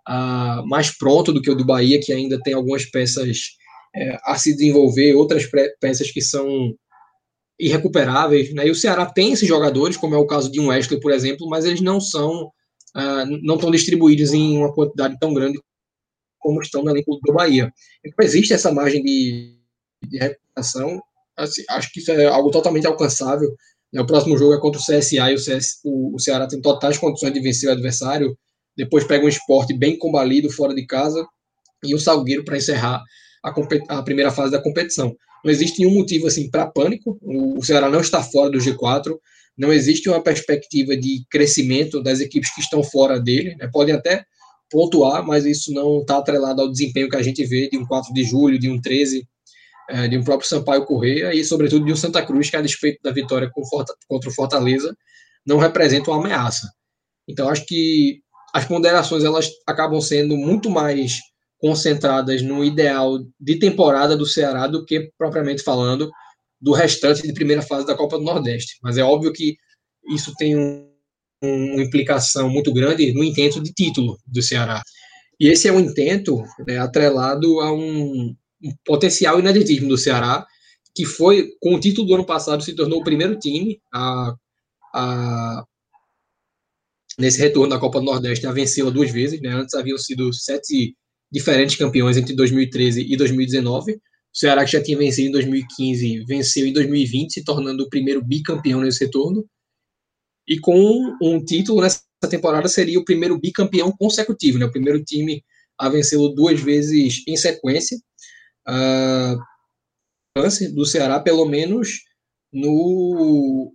[0.08, 3.38] uh, mais pronto do que o do Bahia, que ainda tem algumas peças
[3.94, 5.46] é, a se desenvolver, outras
[5.80, 6.74] peças que são
[7.58, 8.52] irrecuperáveis.
[8.54, 8.66] Né?
[8.66, 11.48] E o Ceará tem esses jogadores, como é o caso de um Wesley, por exemplo,
[11.48, 12.44] mas eles não são,
[12.96, 15.60] uh, não estão distribuídos em uma quantidade tão grande
[16.38, 17.72] como estão no elenco do Bahia.
[18.04, 19.58] Então existe essa margem de,
[20.08, 21.02] de recuperação.
[21.36, 23.54] Assim, acho que isso é algo totalmente alcançável.
[23.92, 24.00] Né?
[24.00, 26.96] O próximo jogo é contra o CSA e o, CS, o, o Ceará tem totais
[26.98, 28.36] condições de vencer o adversário.
[28.76, 31.26] Depois pega um esporte bem combalido fora de casa
[31.84, 33.02] e o Salgueiro para encerrar
[33.44, 33.52] a,
[33.88, 35.14] a, primeira fase da competição.
[35.44, 37.18] Não existe nenhum motivo assim para pânico.
[37.22, 39.16] O, Ceará não está fora do G4.
[39.56, 43.54] Não existe uma perspectiva de crescimento das equipes que estão fora dele.
[43.56, 43.68] Né?
[43.72, 44.24] Podem até
[44.70, 48.12] pontuar, mas isso não está atrelado ao desempenho que a gente vê de um 4
[48.12, 49.26] de julho, de um 13,
[49.88, 53.00] é, de um próprio Sampaio Correia e, sobretudo, de um Santa Cruz, que, a despeito
[53.02, 54.94] da vitória contra o Fortaleza,
[55.46, 56.70] não representa uma ameaça.
[57.26, 58.20] Então, acho que
[58.54, 61.20] as ponderações elas acabam sendo muito mais
[61.58, 66.10] concentradas no ideal de temporada do Ceará do que, propriamente falando,
[66.60, 68.78] do restante de primeira fase da Copa do Nordeste.
[68.82, 69.56] Mas é óbvio que
[70.08, 70.88] isso tem um,
[71.42, 74.82] uma implicação muito grande no intento de título do Ceará.
[75.38, 80.46] E esse é um intento né, atrelado a um, um potencial ineditismo do Ceará,
[80.94, 84.34] que foi, com o título do ano passado, se tornou o primeiro time a,
[84.94, 85.64] a
[87.18, 89.40] nesse retorno da Copa do Nordeste a vencê-la duas vezes.
[89.40, 89.50] Né?
[89.50, 90.96] Antes haviam sido sete
[91.30, 93.92] diferentes campeões entre 2013 e 2019.
[93.94, 93.98] O
[94.32, 98.80] Ceará, que já tinha vencido em 2015, venceu em 2020, se tornando o primeiro bicampeão
[98.80, 99.44] nesse retorno.
[100.46, 104.66] E com um título nessa temporada seria o primeiro bicampeão consecutivo, né?
[104.66, 105.44] o primeiro time
[105.78, 107.98] a vencê-lo duas vezes em sequência.
[108.68, 109.38] Uh,
[110.74, 112.02] do Ceará, pelo menos
[112.52, 113.72] no,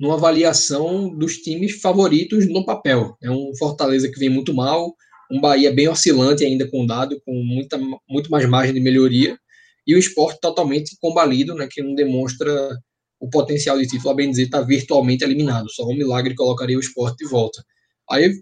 [0.00, 3.16] numa avaliação dos times favoritos no papel.
[3.22, 4.94] É um Fortaleza que vem muito mal,
[5.30, 9.38] um Bahia bem oscilante ainda com dado, com muita, muito mais margem de melhoria,
[9.86, 12.76] e o esporte totalmente combalido, né, que não demonstra
[13.20, 15.70] o potencial de título, a bem dizer, está virtualmente eliminado.
[15.70, 17.64] Só um milagre colocaria o esporte de volta.
[18.10, 18.32] Aí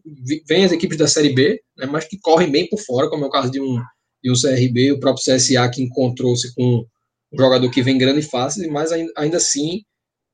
[0.46, 3.28] vem as equipes da Série B, né, mas que correm bem por fora, como é
[3.28, 3.80] o caso de um,
[4.22, 6.84] de um CRB, o próprio CSA que encontrou-se com
[7.32, 9.82] um jogador que vem grande e fácil, mas ainda assim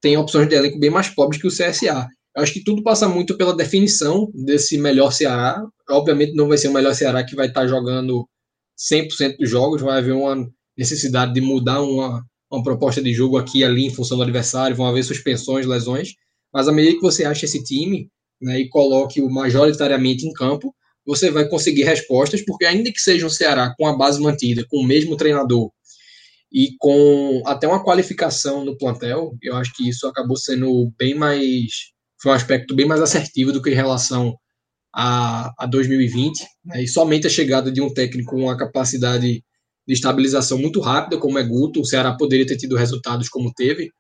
[0.00, 2.06] tem opções de elenco bem mais pobres que o CSA.
[2.34, 5.62] Eu acho que tudo passa muito pela definição desse melhor Ceará.
[5.90, 8.26] Obviamente não vai ser o melhor Ceará que vai estar jogando
[8.78, 13.58] 100% dos jogos, vai haver uma necessidade de mudar uma, uma proposta de jogo aqui
[13.58, 16.14] e ali em função do adversário, vão haver suspensões, lesões,
[16.52, 18.08] mas à medida que você acha esse time
[18.40, 23.26] né, e coloque o majoritariamente em campo, você vai conseguir respostas, porque ainda que seja
[23.26, 25.70] um Ceará com a base mantida, com o mesmo treinador
[26.52, 31.92] e com até uma qualificação no plantel, eu acho que isso acabou sendo bem mais
[32.22, 34.38] foi um aspecto bem mais assertivo do que em relação
[34.94, 36.38] a, a 2020.
[36.64, 36.84] Né?
[36.84, 39.44] E somente a chegada de um técnico com uma capacidade
[39.86, 43.90] de estabilização muito rápida, como é Guto, o Ceará poderia ter tido resultados como teve.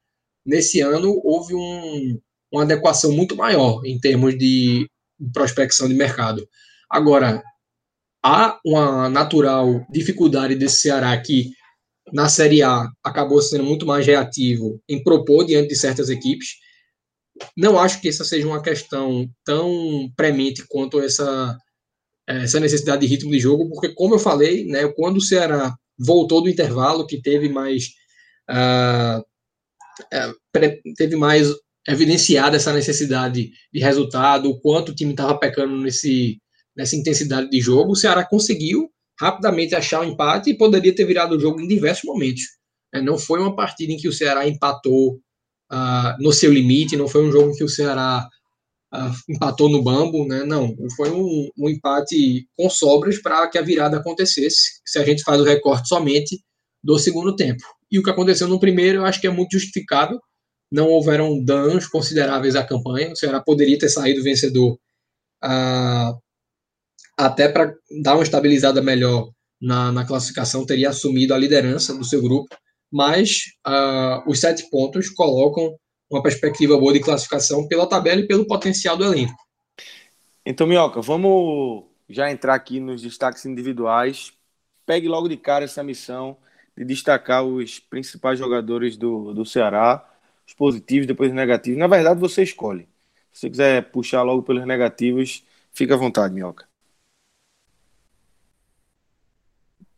[0.46, 2.20] Nesse ano, houve um,
[2.52, 4.88] uma adequação muito maior em termos de
[5.32, 6.46] prospecção de mercado.
[6.88, 7.42] Agora,
[8.24, 11.50] há uma natural dificuldade desse Ceará que,
[12.12, 16.62] na Série A, acabou sendo muito mais reativo em propor diante de certas equipes
[17.56, 21.56] não acho que essa seja uma questão tão premente quanto essa,
[22.26, 26.42] essa necessidade de ritmo de jogo, porque, como eu falei, né, quando o Ceará voltou
[26.42, 27.88] do intervalo, que teve mais.
[28.50, 29.22] Uh,
[30.96, 31.48] teve mais
[31.86, 36.38] evidenciada essa necessidade de resultado, o quanto o time estava pecando nesse,
[36.76, 41.04] nessa intensidade de jogo, o Ceará conseguiu rapidamente achar o um empate e poderia ter
[41.04, 42.42] virado o jogo em diversos momentos.
[42.94, 45.20] É, não foi uma partida em que o Ceará empatou
[45.72, 48.28] uh, no seu limite, não foi um jogo que o Ceará
[48.94, 50.44] uh, empatou no bambo, né?
[50.44, 55.22] Não, foi um, um empate com sobras para que a virada acontecesse, se a gente
[55.22, 56.40] faz o recorte somente
[56.82, 57.62] do segundo tempo.
[57.90, 60.20] E o que aconteceu no primeiro, eu acho que é muito justificável.
[60.70, 63.12] Não houveram danos consideráveis à campanha.
[63.12, 64.78] O Ceará poderia ter saído vencedor
[65.44, 66.18] uh,
[67.16, 69.30] até para dar uma estabilizada melhor
[69.60, 72.56] na, na classificação, teria assumido a liderança do seu grupo
[72.92, 75.76] mas uh, os sete pontos colocam
[76.10, 79.34] uma perspectiva boa de classificação pela tabela e pelo potencial do elenco.
[80.44, 84.32] Então, Minhoca, vamos já entrar aqui nos destaques individuais.
[84.84, 86.36] Pegue logo de cara essa missão
[86.76, 90.06] de destacar os principais jogadores do, do Ceará,
[90.46, 91.78] os positivos, depois os negativos.
[91.78, 92.88] Na verdade, você escolhe.
[93.32, 96.71] Se você quiser puxar logo pelos negativos, fica à vontade, Minhoca.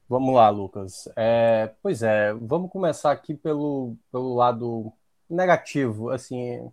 [0.08, 1.08] Vamos lá, Lucas.
[1.16, 4.92] É, pois é, vamos começar aqui pelo, pelo lado
[5.28, 6.10] negativo.
[6.10, 6.70] Assim,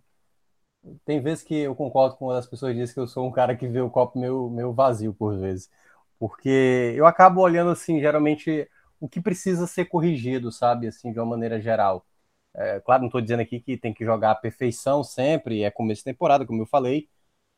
[1.04, 3.68] tem vezes que eu concordo com as pessoas dizem que eu sou um cara que
[3.68, 5.70] vê o copo meio, meio vazio por vezes.
[6.18, 8.68] Porque eu acabo olhando assim, geralmente
[9.00, 12.06] o que precisa ser corrigido, sabe, assim, de uma maneira geral.
[12.54, 16.00] É, claro, não estou dizendo aqui que tem que jogar a perfeição sempre, é começo
[16.00, 17.08] de temporada, como eu falei,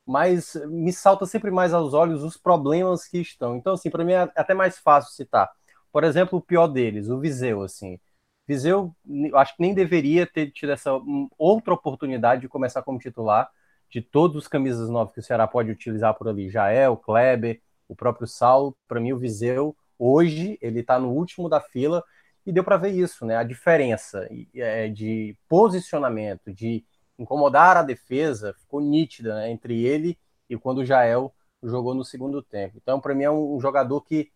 [0.06, 3.56] mas me salta sempre mais aos olhos os problemas que estão.
[3.56, 5.50] Então, assim, para mim é até mais fácil citar.
[5.94, 8.00] Por exemplo, o pior deles, o Viseu, assim.
[8.48, 8.92] Viseu,
[9.34, 10.90] acho que nem deveria ter tido essa
[11.38, 13.48] outra oportunidade de começar como titular
[13.88, 16.50] de todos os camisas novos que o Ceará pode utilizar por ali.
[16.50, 18.76] Jael, Kleber, o próprio Saulo.
[18.88, 22.02] Para mim, o Viseu, hoje, ele está no último da fila
[22.44, 23.36] e deu para ver isso, né?
[23.36, 26.84] A diferença é, de posicionamento, de
[27.16, 29.48] incomodar a defesa, ficou nítida né?
[29.52, 30.18] entre ele
[30.50, 32.78] e quando o Jael jogou no segundo tempo.
[32.82, 34.32] Então, para mim, é um jogador que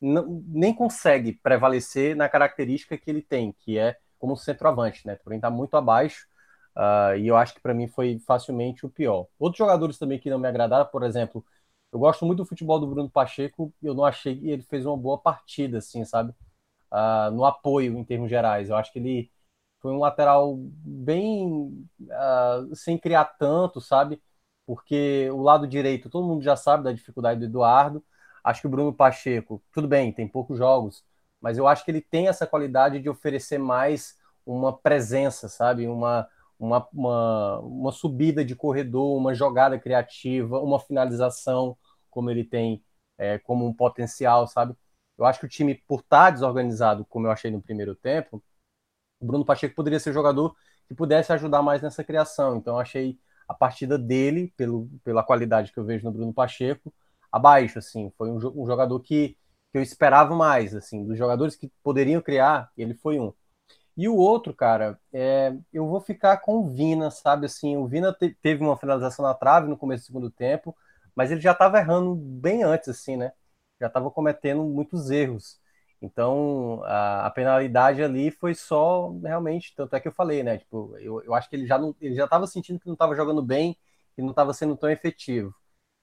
[0.00, 5.16] nem consegue prevalecer na característica que ele tem, que é como centroavante, né?
[5.16, 6.26] Porém, está muito abaixo.
[6.76, 9.26] Uh, e eu acho que para mim foi facilmente o pior.
[9.38, 11.44] Outros jogadores também que não me agradaram, por exemplo,
[11.92, 14.96] eu gosto muito do futebol do Bruno Pacheco, eu não achei que ele fez uma
[14.96, 16.32] boa partida, assim, sabe?
[16.92, 18.70] Uh, no apoio em termos gerais.
[18.70, 19.30] Eu acho que ele
[19.80, 24.22] foi um lateral bem uh, sem criar tanto, sabe?
[24.66, 28.04] Porque o lado direito, todo mundo já sabe da dificuldade do Eduardo.
[28.48, 31.04] Acho que o Bruno Pacheco, tudo bem, tem poucos jogos,
[31.38, 35.86] mas eu acho que ele tem essa qualidade de oferecer mais uma presença, sabe?
[35.86, 36.26] Uma,
[36.58, 41.76] uma, uma, uma subida de corredor, uma jogada criativa, uma finalização,
[42.08, 42.82] como ele tem
[43.18, 44.74] é, como um potencial, sabe?
[45.18, 48.42] Eu acho que o time, por estar desorganizado, como eu achei no primeiro tempo,
[49.20, 50.56] o Bruno Pacheco poderia ser jogador
[50.86, 52.56] que pudesse ajudar mais nessa criação.
[52.56, 56.90] Então, eu achei a partida dele, pelo, pela qualidade que eu vejo no Bruno Pacheco,
[57.38, 59.36] abaixo, assim, foi um, um jogador que,
[59.72, 63.32] que eu esperava mais, assim, dos jogadores que poderiam criar, ele foi um.
[63.96, 68.12] E o outro, cara, é, eu vou ficar com o Vina, sabe, assim, o Vina
[68.12, 70.76] te, teve uma finalização na trave no começo do segundo tempo,
[71.16, 73.32] mas ele já estava errando bem antes, assim, né,
[73.80, 75.60] já estava cometendo muitos erros.
[76.00, 80.96] Então, a, a, penalidade ali foi só, realmente, tanto é que eu falei, né, tipo,
[80.98, 83.42] eu, eu acho que ele já não, ele já estava sentindo que não estava jogando
[83.42, 83.76] bem,
[84.14, 85.52] que não estava sendo tão efetivo.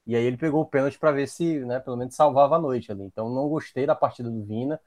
[0.06, 2.92] E aí ele pegou o pênalti para ver se, né, pelo menos salvava a noite
[2.92, 3.04] ali.
[3.04, 4.80] Então não gostei da partida do Vina.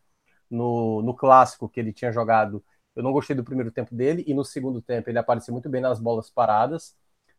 [0.51, 2.65] No, no clássico que ele tinha jogado,
[2.97, 5.81] eu não gostei do primeiro tempo dele, e no segundo tempo ele apareceu muito bem
[5.81, 6.97] nas bolas paradas,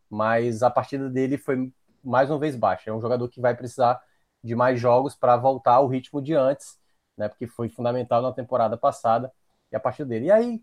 [0.10, 1.72] mas a partida dele foi
[2.04, 2.90] mais uma vez baixa.
[2.90, 4.02] É um jogador que vai precisar
[4.44, 6.80] de mais jogos para voltar ao ritmo de antes,
[7.18, 9.32] né, porque foi fundamental na temporada passada
[9.72, 10.26] e a partida dele.
[10.28, 10.62] E aí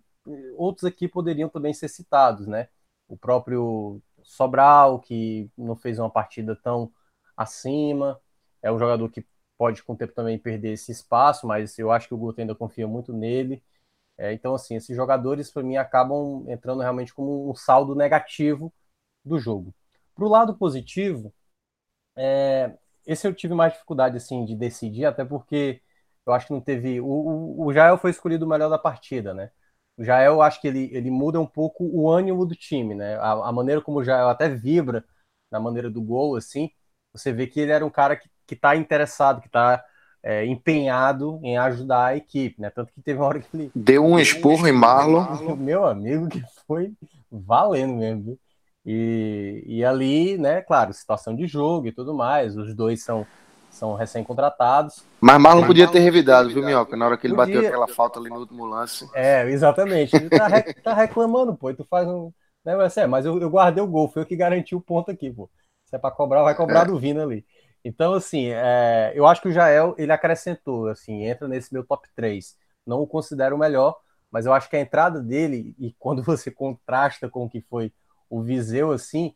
[0.57, 2.69] outros aqui poderiam também ser citados, né?
[3.09, 6.91] O próprio Sobral, que não fez uma partida tão
[7.37, 8.21] acima.
[8.63, 9.25] É um jogador que
[9.59, 12.55] pode com o tempo também perder esse espaço, mas eu acho que o Guto ainda
[12.55, 13.63] confia muito nele.
[14.19, 18.73] É, então, assim, esses jogadores, para mim, acabam entrando realmente como um saldo negativo
[19.25, 19.75] do jogo.
[20.15, 21.33] Para o lado positivo,
[22.17, 25.81] é, esse eu tive mais dificuldade assim, de decidir, até porque
[26.27, 27.01] eu acho que não teve.
[27.01, 29.51] O, o, o Jael foi escolhido o melhor da partida, né?
[29.97, 33.17] O Jael, eu acho que ele, ele muda um pouco o ânimo do time, né?
[33.17, 35.05] A, a maneira como o Jael até vibra
[35.51, 36.71] na maneira do gol, assim,
[37.17, 39.83] você vê que ele era um cara que está interessado, que está
[40.23, 42.69] é, empenhado em ajudar a equipe, né?
[42.71, 43.71] Tanto que teve uma hora que ele.
[43.75, 45.57] Deu um esporro em Marlon.
[45.57, 46.93] Meu amigo, que foi
[47.31, 48.39] valendo mesmo, viu?
[48.85, 53.27] E, e ali, né, claro, situação de jogo e tudo mais, os dois são,
[53.69, 55.05] são recém-contratados.
[55.21, 56.97] Mas Marlon podia ter revidado, viu, Minhoca?
[56.97, 57.55] Na hora que ele podia...
[57.57, 59.09] bateu aquela falta ali no último lance.
[59.13, 60.15] É, exatamente.
[60.15, 60.49] Ele tá,
[60.85, 62.33] tá reclamando, pô, e tu faz um.
[62.65, 65.11] Né, mas, é, mas eu, eu guardei o gol, foi eu que garanti o ponto
[65.11, 65.49] aqui, pô.
[65.97, 67.45] É para cobrar, vai cobrar do Vina ali.
[67.83, 72.07] Então, assim, é, eu acho que o Jael, ele acrescentou, assim, entra nesse meu top
[72.15, 72.55] 3.
[72.87, 73.97] Não o considero o melhor,
[74.31, 77.93] mas eu acho que a entrada dele, e quando você contrasta com o que foi
[78.29, 79.35] o Viseu, assim,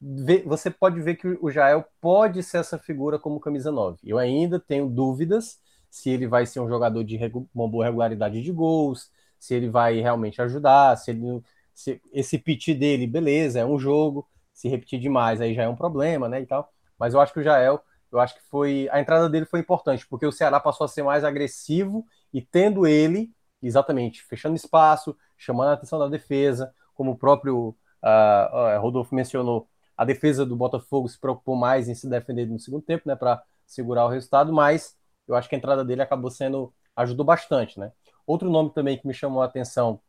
[0.00, 3.98] vê, você pode ver que o Jael pode ser essa figura como camisa 9.
[4.04, 5.58] Eu ainda tenho dúvidas
[5.90, 7.18] se ele vai ser um jogador de
[7.54, 11.42] uma boa regularidade de gols, se ele vai realmente ajudar, se ele
[11.74, 15.76] se esse pitch dele, beleza, é um jogo, se repetir demais aí já é um
[15.76, 16.72] problema, né, e tal.
[16.98, 20.06] Mas eu acho que o Jael, eu acho que foi a entrada dele foi importante,
[20.06, 23.32] porque o Ceará passou a ser mais agressivo e tendo ele
[23.62, 30.04] exatamente fechando espaço, chamando a atenção da defesa, como o próprio uh, Rodolfo mencionou, a
[30.04, 34.04] defesa do Botafogo se preocupou mais em se defender no segundo tempo, né, para segurar
[34.04, 34.96] o resultado, mas
[35.26, 37.90] eu acho que a entrada dele acabou sendo ajudou bastante, né?
[38.26, 40.00] Outro nome também que me chamou a atenção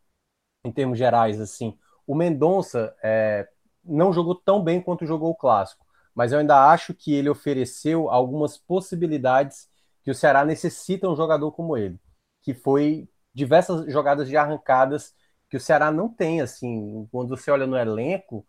[0.65, 3.47] em termos gerais, assim, o Mendonça é,
[3.83, 8.09] não jogou tão bem quanto jogou o clássico, mas eu ainda acho que ele ofereceu
[8.09, 9.69] algumas possibilidades
[10.03, 11.99] que o Ceará necessita um jogador como ele,
[12.41, 15.13] que foi diversas jogadas de arrancadas
[15.49, 18.45] que o Ceará não tem, assim, quando você olha no elenco,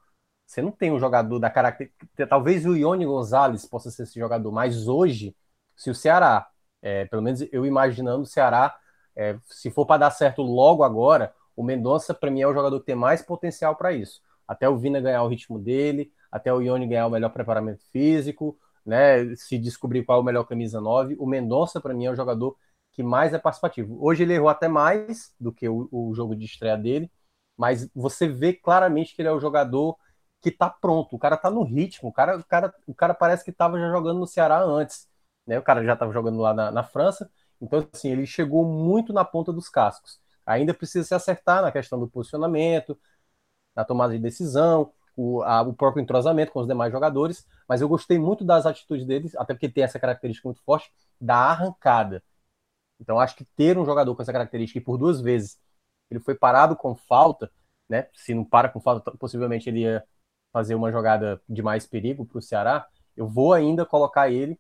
[0.47, 4.51] você não tem um jogador da característica, talvez o Ione Gonzalez possa ser esse jogador,
[4.53, 5.37] mas hoje,
[5.77, 6.49] se o Ceará
[6.87, 8.77] É, pelo menos eu imaginando o Ceará,
[9.17, 12.79] é, se for para dar certo logo agora, o Mendonça, para mim, é o jogador
[12.81, 14.21] que tem mais potencial para isso.
[14.47, 18.59] Até o Vina ganhar o ritmo dele, até o Ione ganhar o melhor preparamento físico,
[18.85, 19.35] né?
[19.37, 21.17] Se descobrir qual é o melhor camisa 9.
[21.19, 22.57] O Mendonça, para mim, é o jogador
[22.93, 23.99] que mais é participativo.
[24.01, 27.11] Hoje ele errou até mais do que o, o jogo de estreia dele,
[27.57, 29.97] mas você vê claramente que ele é o jogador
[30.41, 33.43] que tá pronto, o cara tá no ritmo, o cara, o cara, o cara parece
[33.43, 35.09] que estava já jogando no Ceará antes,
[35.47, 35.59] né?
[35.59, 37.31] O cara já estava jogando lá na, na, França,
[37.61, 40.21] então assim, ele chegou muito na ponta dos cascos.
[40.45, 42.99] Ainda precisa se acertar na questão do posicionamento,
[43.75, 47.89] na tomada de decisão, o, a, o próprio entrosamento com os demais jogadores, mas eu
[47.89, 52.23] gostei muito das atitudes deles, até porque tem essa característica muito forte da arrancada.
[53.01, 55.59] Então acho que ter um jogador com essa característica e por duas vezes
[56.11, 57.51] ele foi parado com falta,
[57.89, 58.09] né?
[58.15, 60.05] Se não para com falta, possivelmente ele ia
[60.53, 62.87] fazer uma jogada de mais perigo para o Ceará.
[63.17, 64.59] Eu vou ainda colocar ele,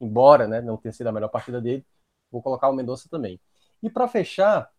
[0.00, 1.84] embora né, não tenha sido a melhor partida dele,
[2.30, 3.40] vou colocar o Mendonça também.
[3.82, 4.70] E para fechar,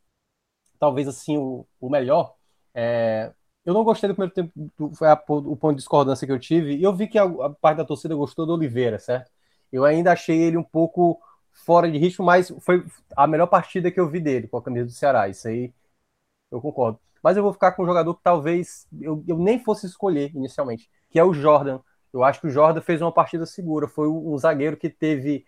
[0.80, 2.36] talvez assim o, o melhor,
[2.74, 3.34] é,
[3.66, 4.52] eu não gostei do primeiro tempo,
[4.96, 7.50] foi a, o ponto de discordância que eu tive, e eu vi que a, a,
[7.50, 9.32] parte da torcida gostou do Oliveira, certo?
[9.72, 11.20] Eu ainda achei ele um pouco
[11.52, 12.86] fora de ritmo, mas foi
[13.16, 15.28] a melhor partida que eu vi dele com a camisa do Ceará.
[15.30, 15.74] Isso aí
[16.52, 17.00] eu concordo.
[17.24, 20.90] Mas eu vou ficar com um jogador que talvez eu, eu nem fosse escolher inicialmente,
[21.10, 21.80] que é o Jordan.
[22.14, 23.88] Eu acho que o Jordan fez uma partida segura.
[23.88, 25.46] Foi um zagueiro que teve.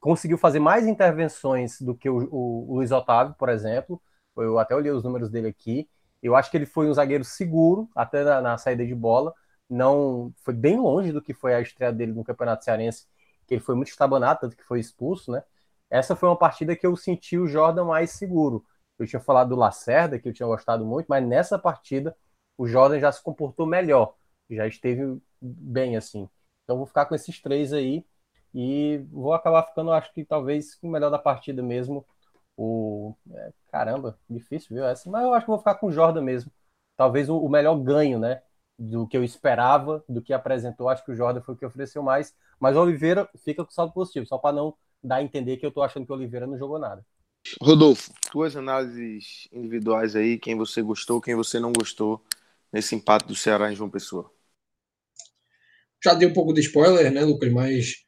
[0.00, 4.00] conseguiu fazer mais intervenções do que o, o, o Luiz Otávio, por exemplo.
[4.36, 5.88] Eu até olhei os números dele aqui.
[6.22, 9.34] Eu acho que ele foi um zagueiro seguro, até na, na saída de bola.
[9.68, 13.06] Não foi bem longe do que foi a estreia dele no Campeonato Cearense,
[13.46, 15.42] que ele foi muito estabanado, tanto que foi expulso, né?
[15.88, 18.64] Essa foi uma partida que eu senti o Jordan mais seguro.
[18.98, 22.16] Eu tinha falado do Lacerda, que eu tinha gostado muito, mas nessa partida
[22.56, 24.14] o Jordan já se comportou melhor,
[24.50, 26.28] já esteve bem assim.
[26.64, 28.04] Então vou ficar com esses três aí
[28.54, 32.04] e vou acabar ficando, acho que talvez o melhor da partida mesmo.
[32.62, 35.08] O é, caramba, difícil, viu essa?
[35.08, 36.52] Mas eu acho que vou ficar com o Jordan mesmo.
[36.94, 38.42] Talvez o, o melhor ganho, né?
[38.78, 40.90] Do que eu esperava, do que apresentou.
[40.90, 42.34] Acho que o Jordan foi o que ofereceu mais.
[42.60, 45.72] Mas o Oliveira fica com saldo positivo, só para não dar a entender que eu
[45.72, 47.02] tô achando que o Oliveira não jogou nada.
[47.62, 52.22] Rodolfo, tuas análises individuais aí, quem você gostou, quem você não gostou
[52.70, 54.30] nesse empate do Ceará em João Pessoa.
[56.04, 57.50] Já dei um pouco de spoiler, né, Lucas?
[57.50, 58.04] Mas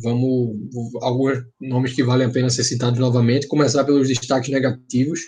[0.00, 0.56] vamos.
[1.02, 3.46] Alguns nomes que valem a pena ser citados novamente.
[3.46, 5.20] Começar pelos destaques negativos.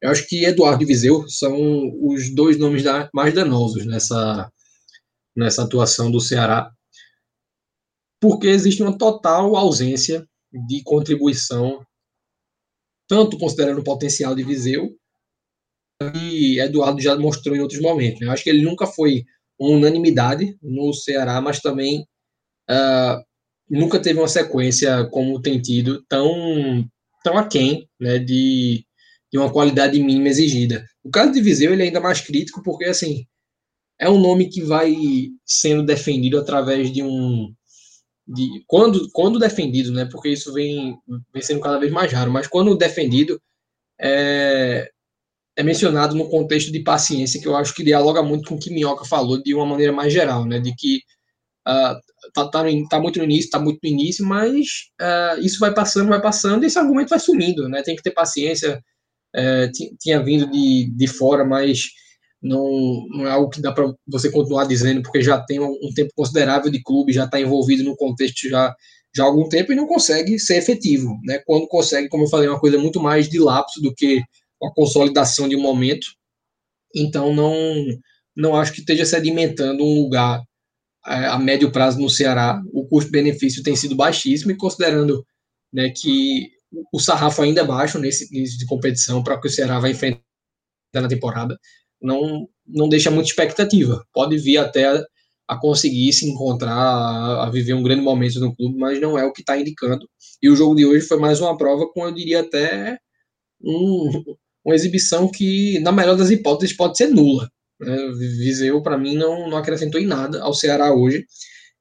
[0.00, 1.56] Eu acho que Eduardo e Viseu são
[2.02, 2.84] os dois nomes
[3.14, 4.50] mais danosos nessa,
[5.34, 6.70] nessa atuação do Ceará.
[8.20, 10.26] Porque existe uma total ausência
[10.68, 11.84] de contribuição
[13.08, 14.96] tanto considerando o potencial de Viseu,
[16.14, 18.20] e Eduardo já mostrou em outros momentos.
[18.20, 18.26] Né?
[18.26, 19.24] Eu acho que ele nunca foi
[19.58, 22.02] unanimidade no Ceará, mas também
[22.70, 23.24] uh,
[23.68, 26.88] nunca teve uma sequência como tem tido tão,
[27.22, 28.84] tão aquém né, de,
[29.30, 30.86] de uma qualidade mínima exigida.
[31.02, 33.26] O caso de Viseu ele é ainda mais crítico porque assim
[33.98, 34.94] é um nome que vai
[35.44, 37.52] sendo defendido através de um
[38.26, 40.04] de quando, quando defendido, né?
[40.06, 40.98] Porque isso vem,
[41.32, 43.40] vem sendo cada vez mais raro, mas quando defendido
[44.00, 44.90] é,
[45.56, 48.70] é mencionado no contexto de paciência, que eu acho que dialoga muito com o que
[48.70, 50.58] Minhoca falou de uma maneira mais geral, né?
[50.58, 51.02] De que
[51.66, 52.00] uh,
[52.32, 54.66] tá, tá, tá, muito no início, tá muito no início, mas
[55.00, 57.82] uh, isso vai passando, vai passando, e esse argumento vai sumindo, né?
[57.82, 58.80] Tem que ter paciência.
[59.38, 61.88] É, tinha vindo de, de fora, mas
[62.42, 65.92] não, não é algo que dá para você continuar dizendo, porque já tem um, um
[65.94, 68.74] tempo considerável de clube, já está envolvido no contexto já,
[69.14, 71.18] já há algum tempo e não consegue ser efetivo.
[71.24, 71.38] Né?
[71.44, 74.22] Quando consegue, como eu falei, uma coisa muito mais de lapso do que
[74.62, 76.06] a consolidação de um momento.
[76.94, 77.54] Então, não,
[78.34, 80.46] não acho que esteja sedimentando um lugar é,
[81.06, 82.60] a médio prazo no Ceará.
[82.72, 85.24] O custo-benefício tem sido baixíssimo e considerando
[85.72, 86.50] né, que
[86.92, 90.20] o sarrafo ainda é baixo nesse início de competição para que o Ceará vai enfrentar
[90.94, 91.58] na temporada
[92.00, 94.04] não, não deixa muita expectativa.
[94.12, 95.04] Pode vir até
[95.48, 99.24] a, conseguir se encontrar, a, a, viver um grande momento no clube, mas não é
[99.24, 100.08] o que está indicando.
[100.42, 102.98] E o jogo de hoje foi mais uma prova com, eu diria até,
[103.62, 104.24] um,
[104.64, 107.48] uma exibição que, na melhor das hipóteses, pode ser nula.
[107.80, 107.96] Né?
[108.18, 111.24] Viseu, para mim, não, não acrescentou em nada ao Ceará hoje.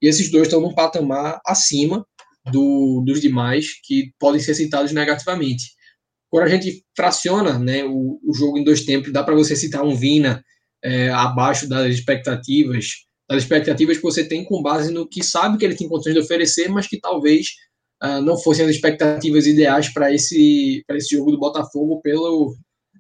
[0.01, 2.05] E esses dois estão num patamar acima
[2.51, 5.73] do, dos demais que podem ser citados negativamente.
[6.29, 9.83] Quando a gente fraciona né, o, o jogo em dois tempos, dá para você citar
[9.83, 10.43] um Vina
[10.83, 12.87] é, abaixo das expectativas,
[13.27, 16.19] das expectativas que você tem com base no que sabe que ele tem condições de
[16.19, 17.47] oferecer, mas que talvez
[18.03, 22.55] uh, não fossem as expectativas ideais para esse, esse jogo do Botafogo pelo,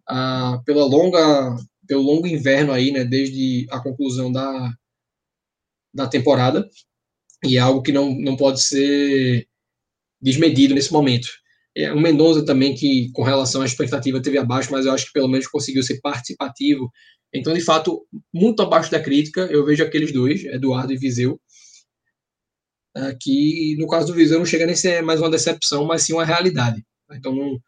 [0.09, 1.55] uh, pela longa,
[1.87, 4.73] pelo longo inverno aí, né, desde a conclusão da,
[5.93, 6.67] da temporada.
[7.43, 9.47] E é algo que não, não pode ser
[10.21, 11.27] desmedido nesse momento.
[11.77, 15.13] É, o Mendonça também, que com relação à expectativa teve abaixo, mas eu acho que
[15.13, 16.89] pelo menos conseguiu ser participativo.
[17.33, 21.39] Então, de fato, muito abaixo da crítica, eu vejo aqueles dois, Eduardo e Viseu,
[22.95, 26.03] é, que no caso do Viseu não chega nem a ser mais uma decepção, mas
[26.03, 26.81] sim uma realidade.
[27.11, 27.59] Então, não,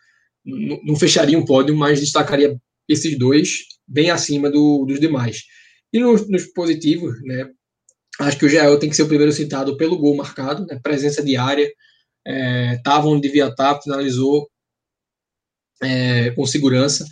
[0.45, 2.57] não, não fecharia um pódio, mas destacaria
[2.87, 5.43] esses dois bem acima do, dos demais.
[5.93, 7.49] E nos, nos positivos, né,
[8.19, 11.23] acho que o Jael tem que ser o primeiro citado pelo gol marcado, né, presença
[11.23, 11.71] diária,
[12.75, 14.49] estava é, onde devia estar, finalizou
[15.81, 17.05] é, com segurança.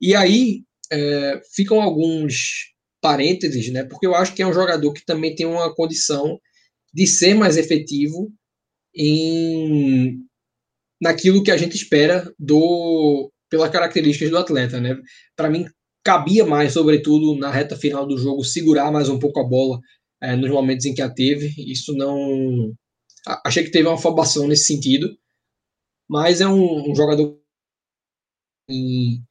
[0.00, 3.84] E aí é, ficam alguns parênteses, né?
[3.84, 6.40] Porque eu acho que é um jogador que também tem uma condição
[6.92, 8.32] de ser mais efetivo
[8.94, 10.20] em
[11.00, 14.96] naquilo que a gente espera do pelas características do atleta, né?
[15.36, 15.66] Para mim
[16.04, 19.80] cabia mais, sobretudo na reta final do jogo, segurar mais um pouco a bola
[20.22, 21.54] é, nos momentos em que a teve.
[21.58, 22.74] Isso não
[23.44, 25.16] achei que teve uma afobação nesse sentido,
[26.08, 27.40] mas é um, um jogador
[28.68, 29.22] em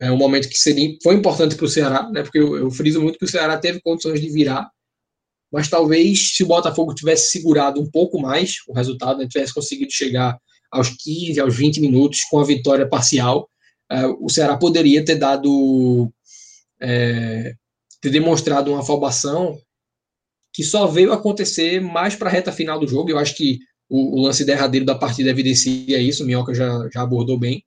[0.00, 3.02] é um momento que seria, foi importante para o Ceará, né, porque eu, eu friso
[3.02, 4.70] muito que o Ceará teve condições de virar,
[5.52, 9.90] mas talvez se o Botafogo tivesse segurado um pouco mais o resultado, né, tivesse conseguido
[9.90, 10.38] chegar
[10.70, 13.50] aos 15, aos 20 minutos com a vitória parcial,
[14.20, 16.12] o Ceará poderia ter dado,
[16.80, 17.54] é,
[18.00, 19.58] ter demonstrado uma afobação
[20.52, 23.10] que só veio acontecer mais para a reta final do jogo.
[23.10, 23.58] Eu acho que
[23.88, 27.64] o, o, lance derradeiro da partida evidencia isso, o Minhoca já, já abordou bem.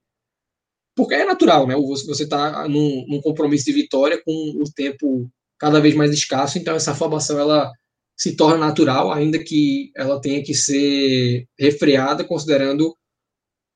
[0.95, 1.75] Porque é natural, né?
[1.75, 6.75] Você está num, num, compromisso de vitória com o tempo cada vez mais escasso, então
[6.75, 7.71] essa formação ela
[8.17, 12.95] se torna natural, ainda que ela tenha que ser refreada, considerando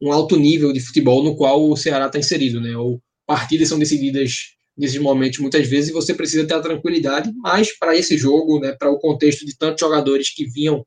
[0.01, 2.75] um alto nível de futebol no qual o Ceará está inserido, né?
[2.77, 7.95] Ou partidas são decididas nesses momentos, muitas vezes, você precisa ter a tranquilidade, mas para
[7.95, 10.85] esse jogo, né, para o contexto de tantos jogadores que vinham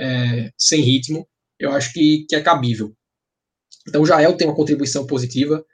[0.00, 1.26] é, sem ritmo,
[1.58, 2.92] eu acho que, que é cabível.
[3.88, 5.64] Então, o Jael tem uma contribuição positiva.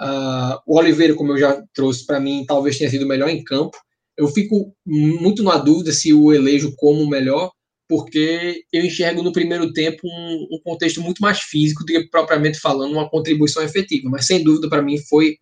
[0.00, 3.76] Uh, o Oliveira, como eu já trouxe, para mim, talvez tenha sido melhor em campo.
[4.16, 7.50] Eu fico muito na dúvida se o elejo como melhor,
[7.88, 12.58] porque eu enxergo no primeiro tempo um, um contexto muito mais físico do que propriamente
[12.58, 14.08] falando uma contribuição efetiva.
[14.10, 15.36] Mas, sem dúvida, para mim, foi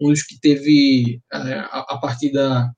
[0.00, 2.70] um dos que teve é, a, a partida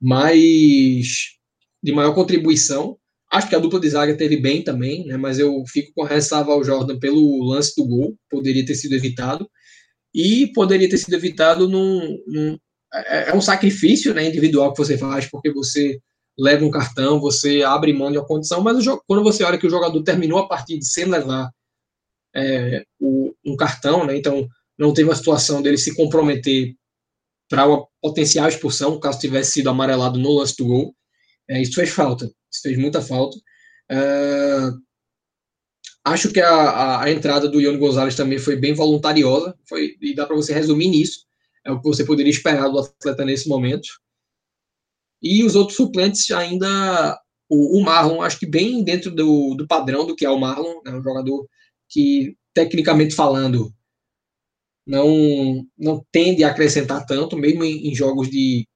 [0.00, 1.36] mais
[1.82, 2.96] de maior contribuição.
[3.30, 6.08] Acho que a dupla de zaga teve bem também, né, mas eu fico com a
[6.08, 9.48] ressalva ao Jordan pelo lance do gol, poderia ter sido evitado.
[10.14, 12.16] E poderia ter sido evitado num.
[12.26, 12.58] num
[12.94, 16.00] é, é um sacrifício né, individual que você faz, porque você
[16.38, 19.66] leva um cartão, você abre mão de uma condição, mas jogo, quando você olha que
[19.66, 21.50] o jogador terminou a partida sem levar
[22.34, 24.46] é, o, um cartão, né, então
[24.78, 26.74] não teve uma situação dele se comprometer
[27.48, 30.94] para uma potencial expulsão, caso tivesse sido amarelado no lance do gol.
[31.48, 33.36] É, isso fez falta, isso fez muita falta.
[33.90, 34.70] É,
[36.04, 40.26] acho que a, a, entrada do Ione Gonzalez também foi bem voluntariosa, foi, e dá
[40.26, 41.24] para você resumir nisso.
[41.64, 43.88] É o que você poderia esperar do atleta nesse momento.
[45.26, 47.18] E os outros suplentes ainda.
[47.48, 50.80] O, o Marlon, acho que bem dentro do, do padrão do que é o Marlon,
[50.84, 51.46] é né, um jogador
[51.88, 53.72] que, tecnicamente falando,
[54.86, 58.66] não, não tende a acrescentar tanto, mesmo em, em jogos de,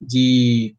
[0.00, 0.74] de,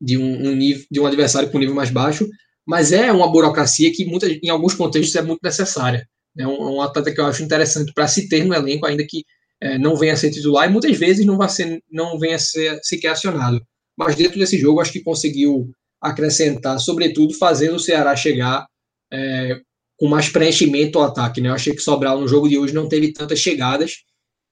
[0.00, 2.28] de, um, um, nível, de um adversário com nível mais baixo,
[2.66, 6.08] mas é uma burocracia que muita, em alguns contextos é muito necessária.
[6.38, 9.24] É um, um atleta que eu acho interessante para se ter no elenco, ainda que
[9.60, 12.38] é, não venha a ser titular e muitas vezes não, vai ser, não venha a
[12.38, 13.64] ser sequer acionado.
[13.96, 15.70] Mas dentro desse jogo, acho que conseguiu
[16.00, 18.66] acrescentar, sobretudo fazendo o Ceará chegar
[19.12, 19.60] é,
[19.96, 21.40] com mais preenchimento ao ataque.
[21.40, 21.48] Né?
[21.48, 23.98] Eu achei que Sobral no jogo de hoje não teve tantas chegadas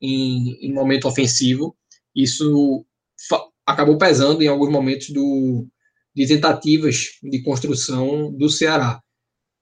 [0.01, 1.77] em, em momento ofensivo.
[2.15, 2.85] Isso
[3.67, 5.67] acabou pesando em alguns momentos do,
[6.15, 9.01] de tentativas de construção do Ceará.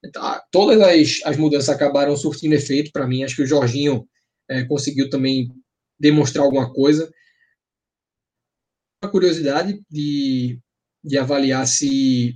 [0.03, 3.23] Então, todas as, as mudanças acabaram surtindo efeito para mim.
[3.23, 4.07] Acho que o Jorginho
[4.47, 5.51] é, conseguiu também
[5.99, 7.11] demonstrar alguma coisa.
[9.07, 10.59] Curiosidade de,
[11.03, 12.35] de avaliar se,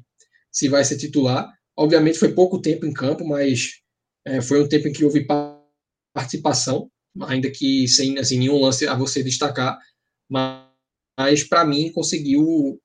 [0.52, 1.52] se vai ser titular.
[1.76, 3.82] Obviamente foi pouco tempo em campo, mas
[4.26, 5.28] é, foi um tempo em que houve
[6.14, 6.90] participação,
[7.24, 9.78] ainda que sem assim, nenhum lance a você destacar.
[10.30, 10.68] Mas,
[11.18, 12.80] mas para mim conseguiu,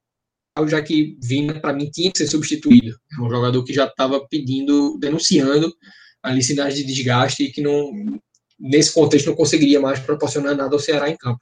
[0.67, 2.99] já que Vina para mim tinha que ser substituído.
[3.17, 5.73] É um jogador que já estava pedindo, denunciando
[6.23, 7.93] ali sinais de desgaste e que não
[8.59, 11.41] nesse contexto não conseguiria mais proporcionar nada ao Ceará em campo.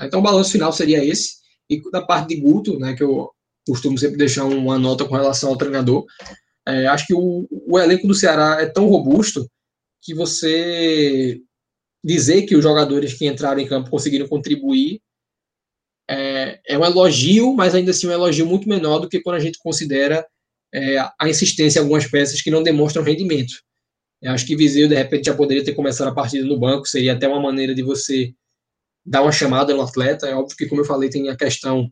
[0.00, 1.43] Então o balanço final seria esse.
[1.68, 3.30] E da parte de Guto, né, que eu
[3.66, 6.04] costumo sempre deixar uma nota com relação ao treinador,
[6.66, 9.48] é, acho que o, o elenco do Ceará é tão robusto
[10.02, 11.40] que você
[12.04, 15.00] dizer que os jogadores que entraram em campo conseguiram contribuir
[16.08, 19.40] é, é, um elogio, mas ainda assim um elogio muito menor do que quando a
[19.40, 20.26] gente considera
[20.72, 23.54] é, a insistência em algumas peças que não demonstram rendimento.
[24.20, 27.14] Eu acho que Viseu, de repente, já poderia ter começado a partida no banco, seria
[27.14, 28.34] até uma maneira de você
[29.04, 30.26] dar uma chamada no atleta.
[30.26, 31.90] É óbvio que, como eu falei, tem a questão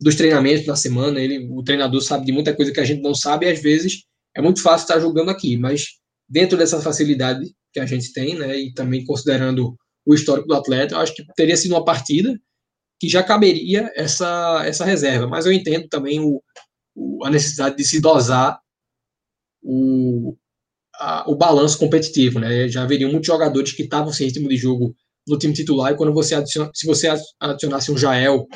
[0.00, 3.14] dos treinamentos na semana, ele, o treinador sabe de muita coisa que a gente não
[3.14, 4.04] sabe, e às vezes
[4.36, 5.86] é muito fácil estar jogando aqui, mas
[6.28, 10.94] dentro dessa facilidade que a gente tem, né, e também considerando o histórico do atleta,
[10.94, 12.38] eu acho que teria sido uma partida
[13.00, 16.42] que já caberia essa, essa reserva, mas eu entendo também o,
[16.94, 18.58] o a necessidade de se dosar
[19.62, 20.36] o,
[20.96, 24.94] a, o balanço competitivo, né, já haveriam muitos jogadores que estavam sem ritmo de jogo
[25.26, 27.08] no time titular, e quando você adiciona, se você
[27.40, 28.46] adicionasse um Jael,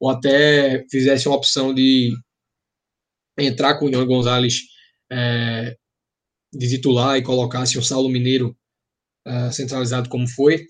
[0.00, 2.12] ou até fizesse uma opção de
[3.38, 4.60] entrar com o Ian Gonzalez
[5.10, 5.76] é,
[6.52, 8.56] de titular e colocasse o Saulo Mineiro
[9.26, 10.66] é, centralizado como foi,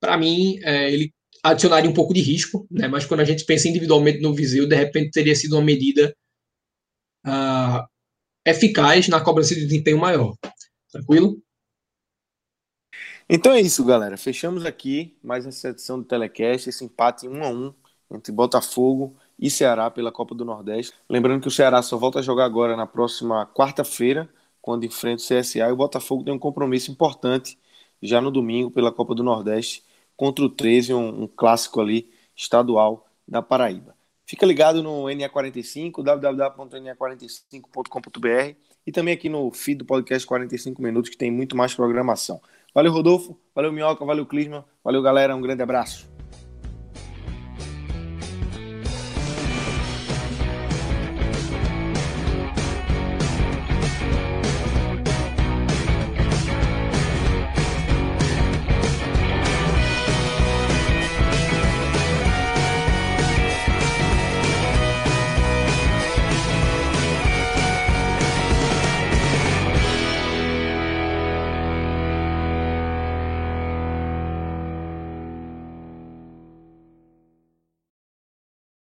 [0.00, 1.12] para mim é, ele
[1.42, 2.88] adicionaria um pouco de risco, né?
[2.88, 6.14] mas quando a gente pensa individualmente no Viseu, de repente teria sido uma medida
[7.26, 7.86] uh,
[8.46, 10.34] eficaz na cobrança de desempenho maior.
[10.90, 11.36] Tranquilo?
[13.28, 14.16] Então é isso, galera.
[14.16, 17.74] Fechamos aqui mais essa edição do Telecast, esse empate 1 a 1
[18.12, 20.92] entre Botafogo e Ceará pela Copa do Nordeste.
[21.08, 24.28] Lembrando que o Ceará só volta a jogar agora na próxima quarta-feira,
[24.60, 27.58] quando enfrenta o CSA, e o Botafogo tem um compromisso importante
[28.02, 29.82] já no domingo pela Copa do Nordeste
[30.16, 33.94] contra o 13, um, um clássico ali estadual da Paraíba.
[34.26, 38.56] Fica ligado no NE45, www.ne45.com.br
[38.86, 42.40] e também aqui no feed do podcast 45 Minutos, que tem muito mais programação.
[42.74, 43.38] Valeu, Rodolfo.
[43.54, 44.04] Valeu, Minhoca.
[44.04, 44.64] Valeu, Clisma.
[44.82, 45.36] Valeu, galera.
[45.36, 46.13] Um grande abraço.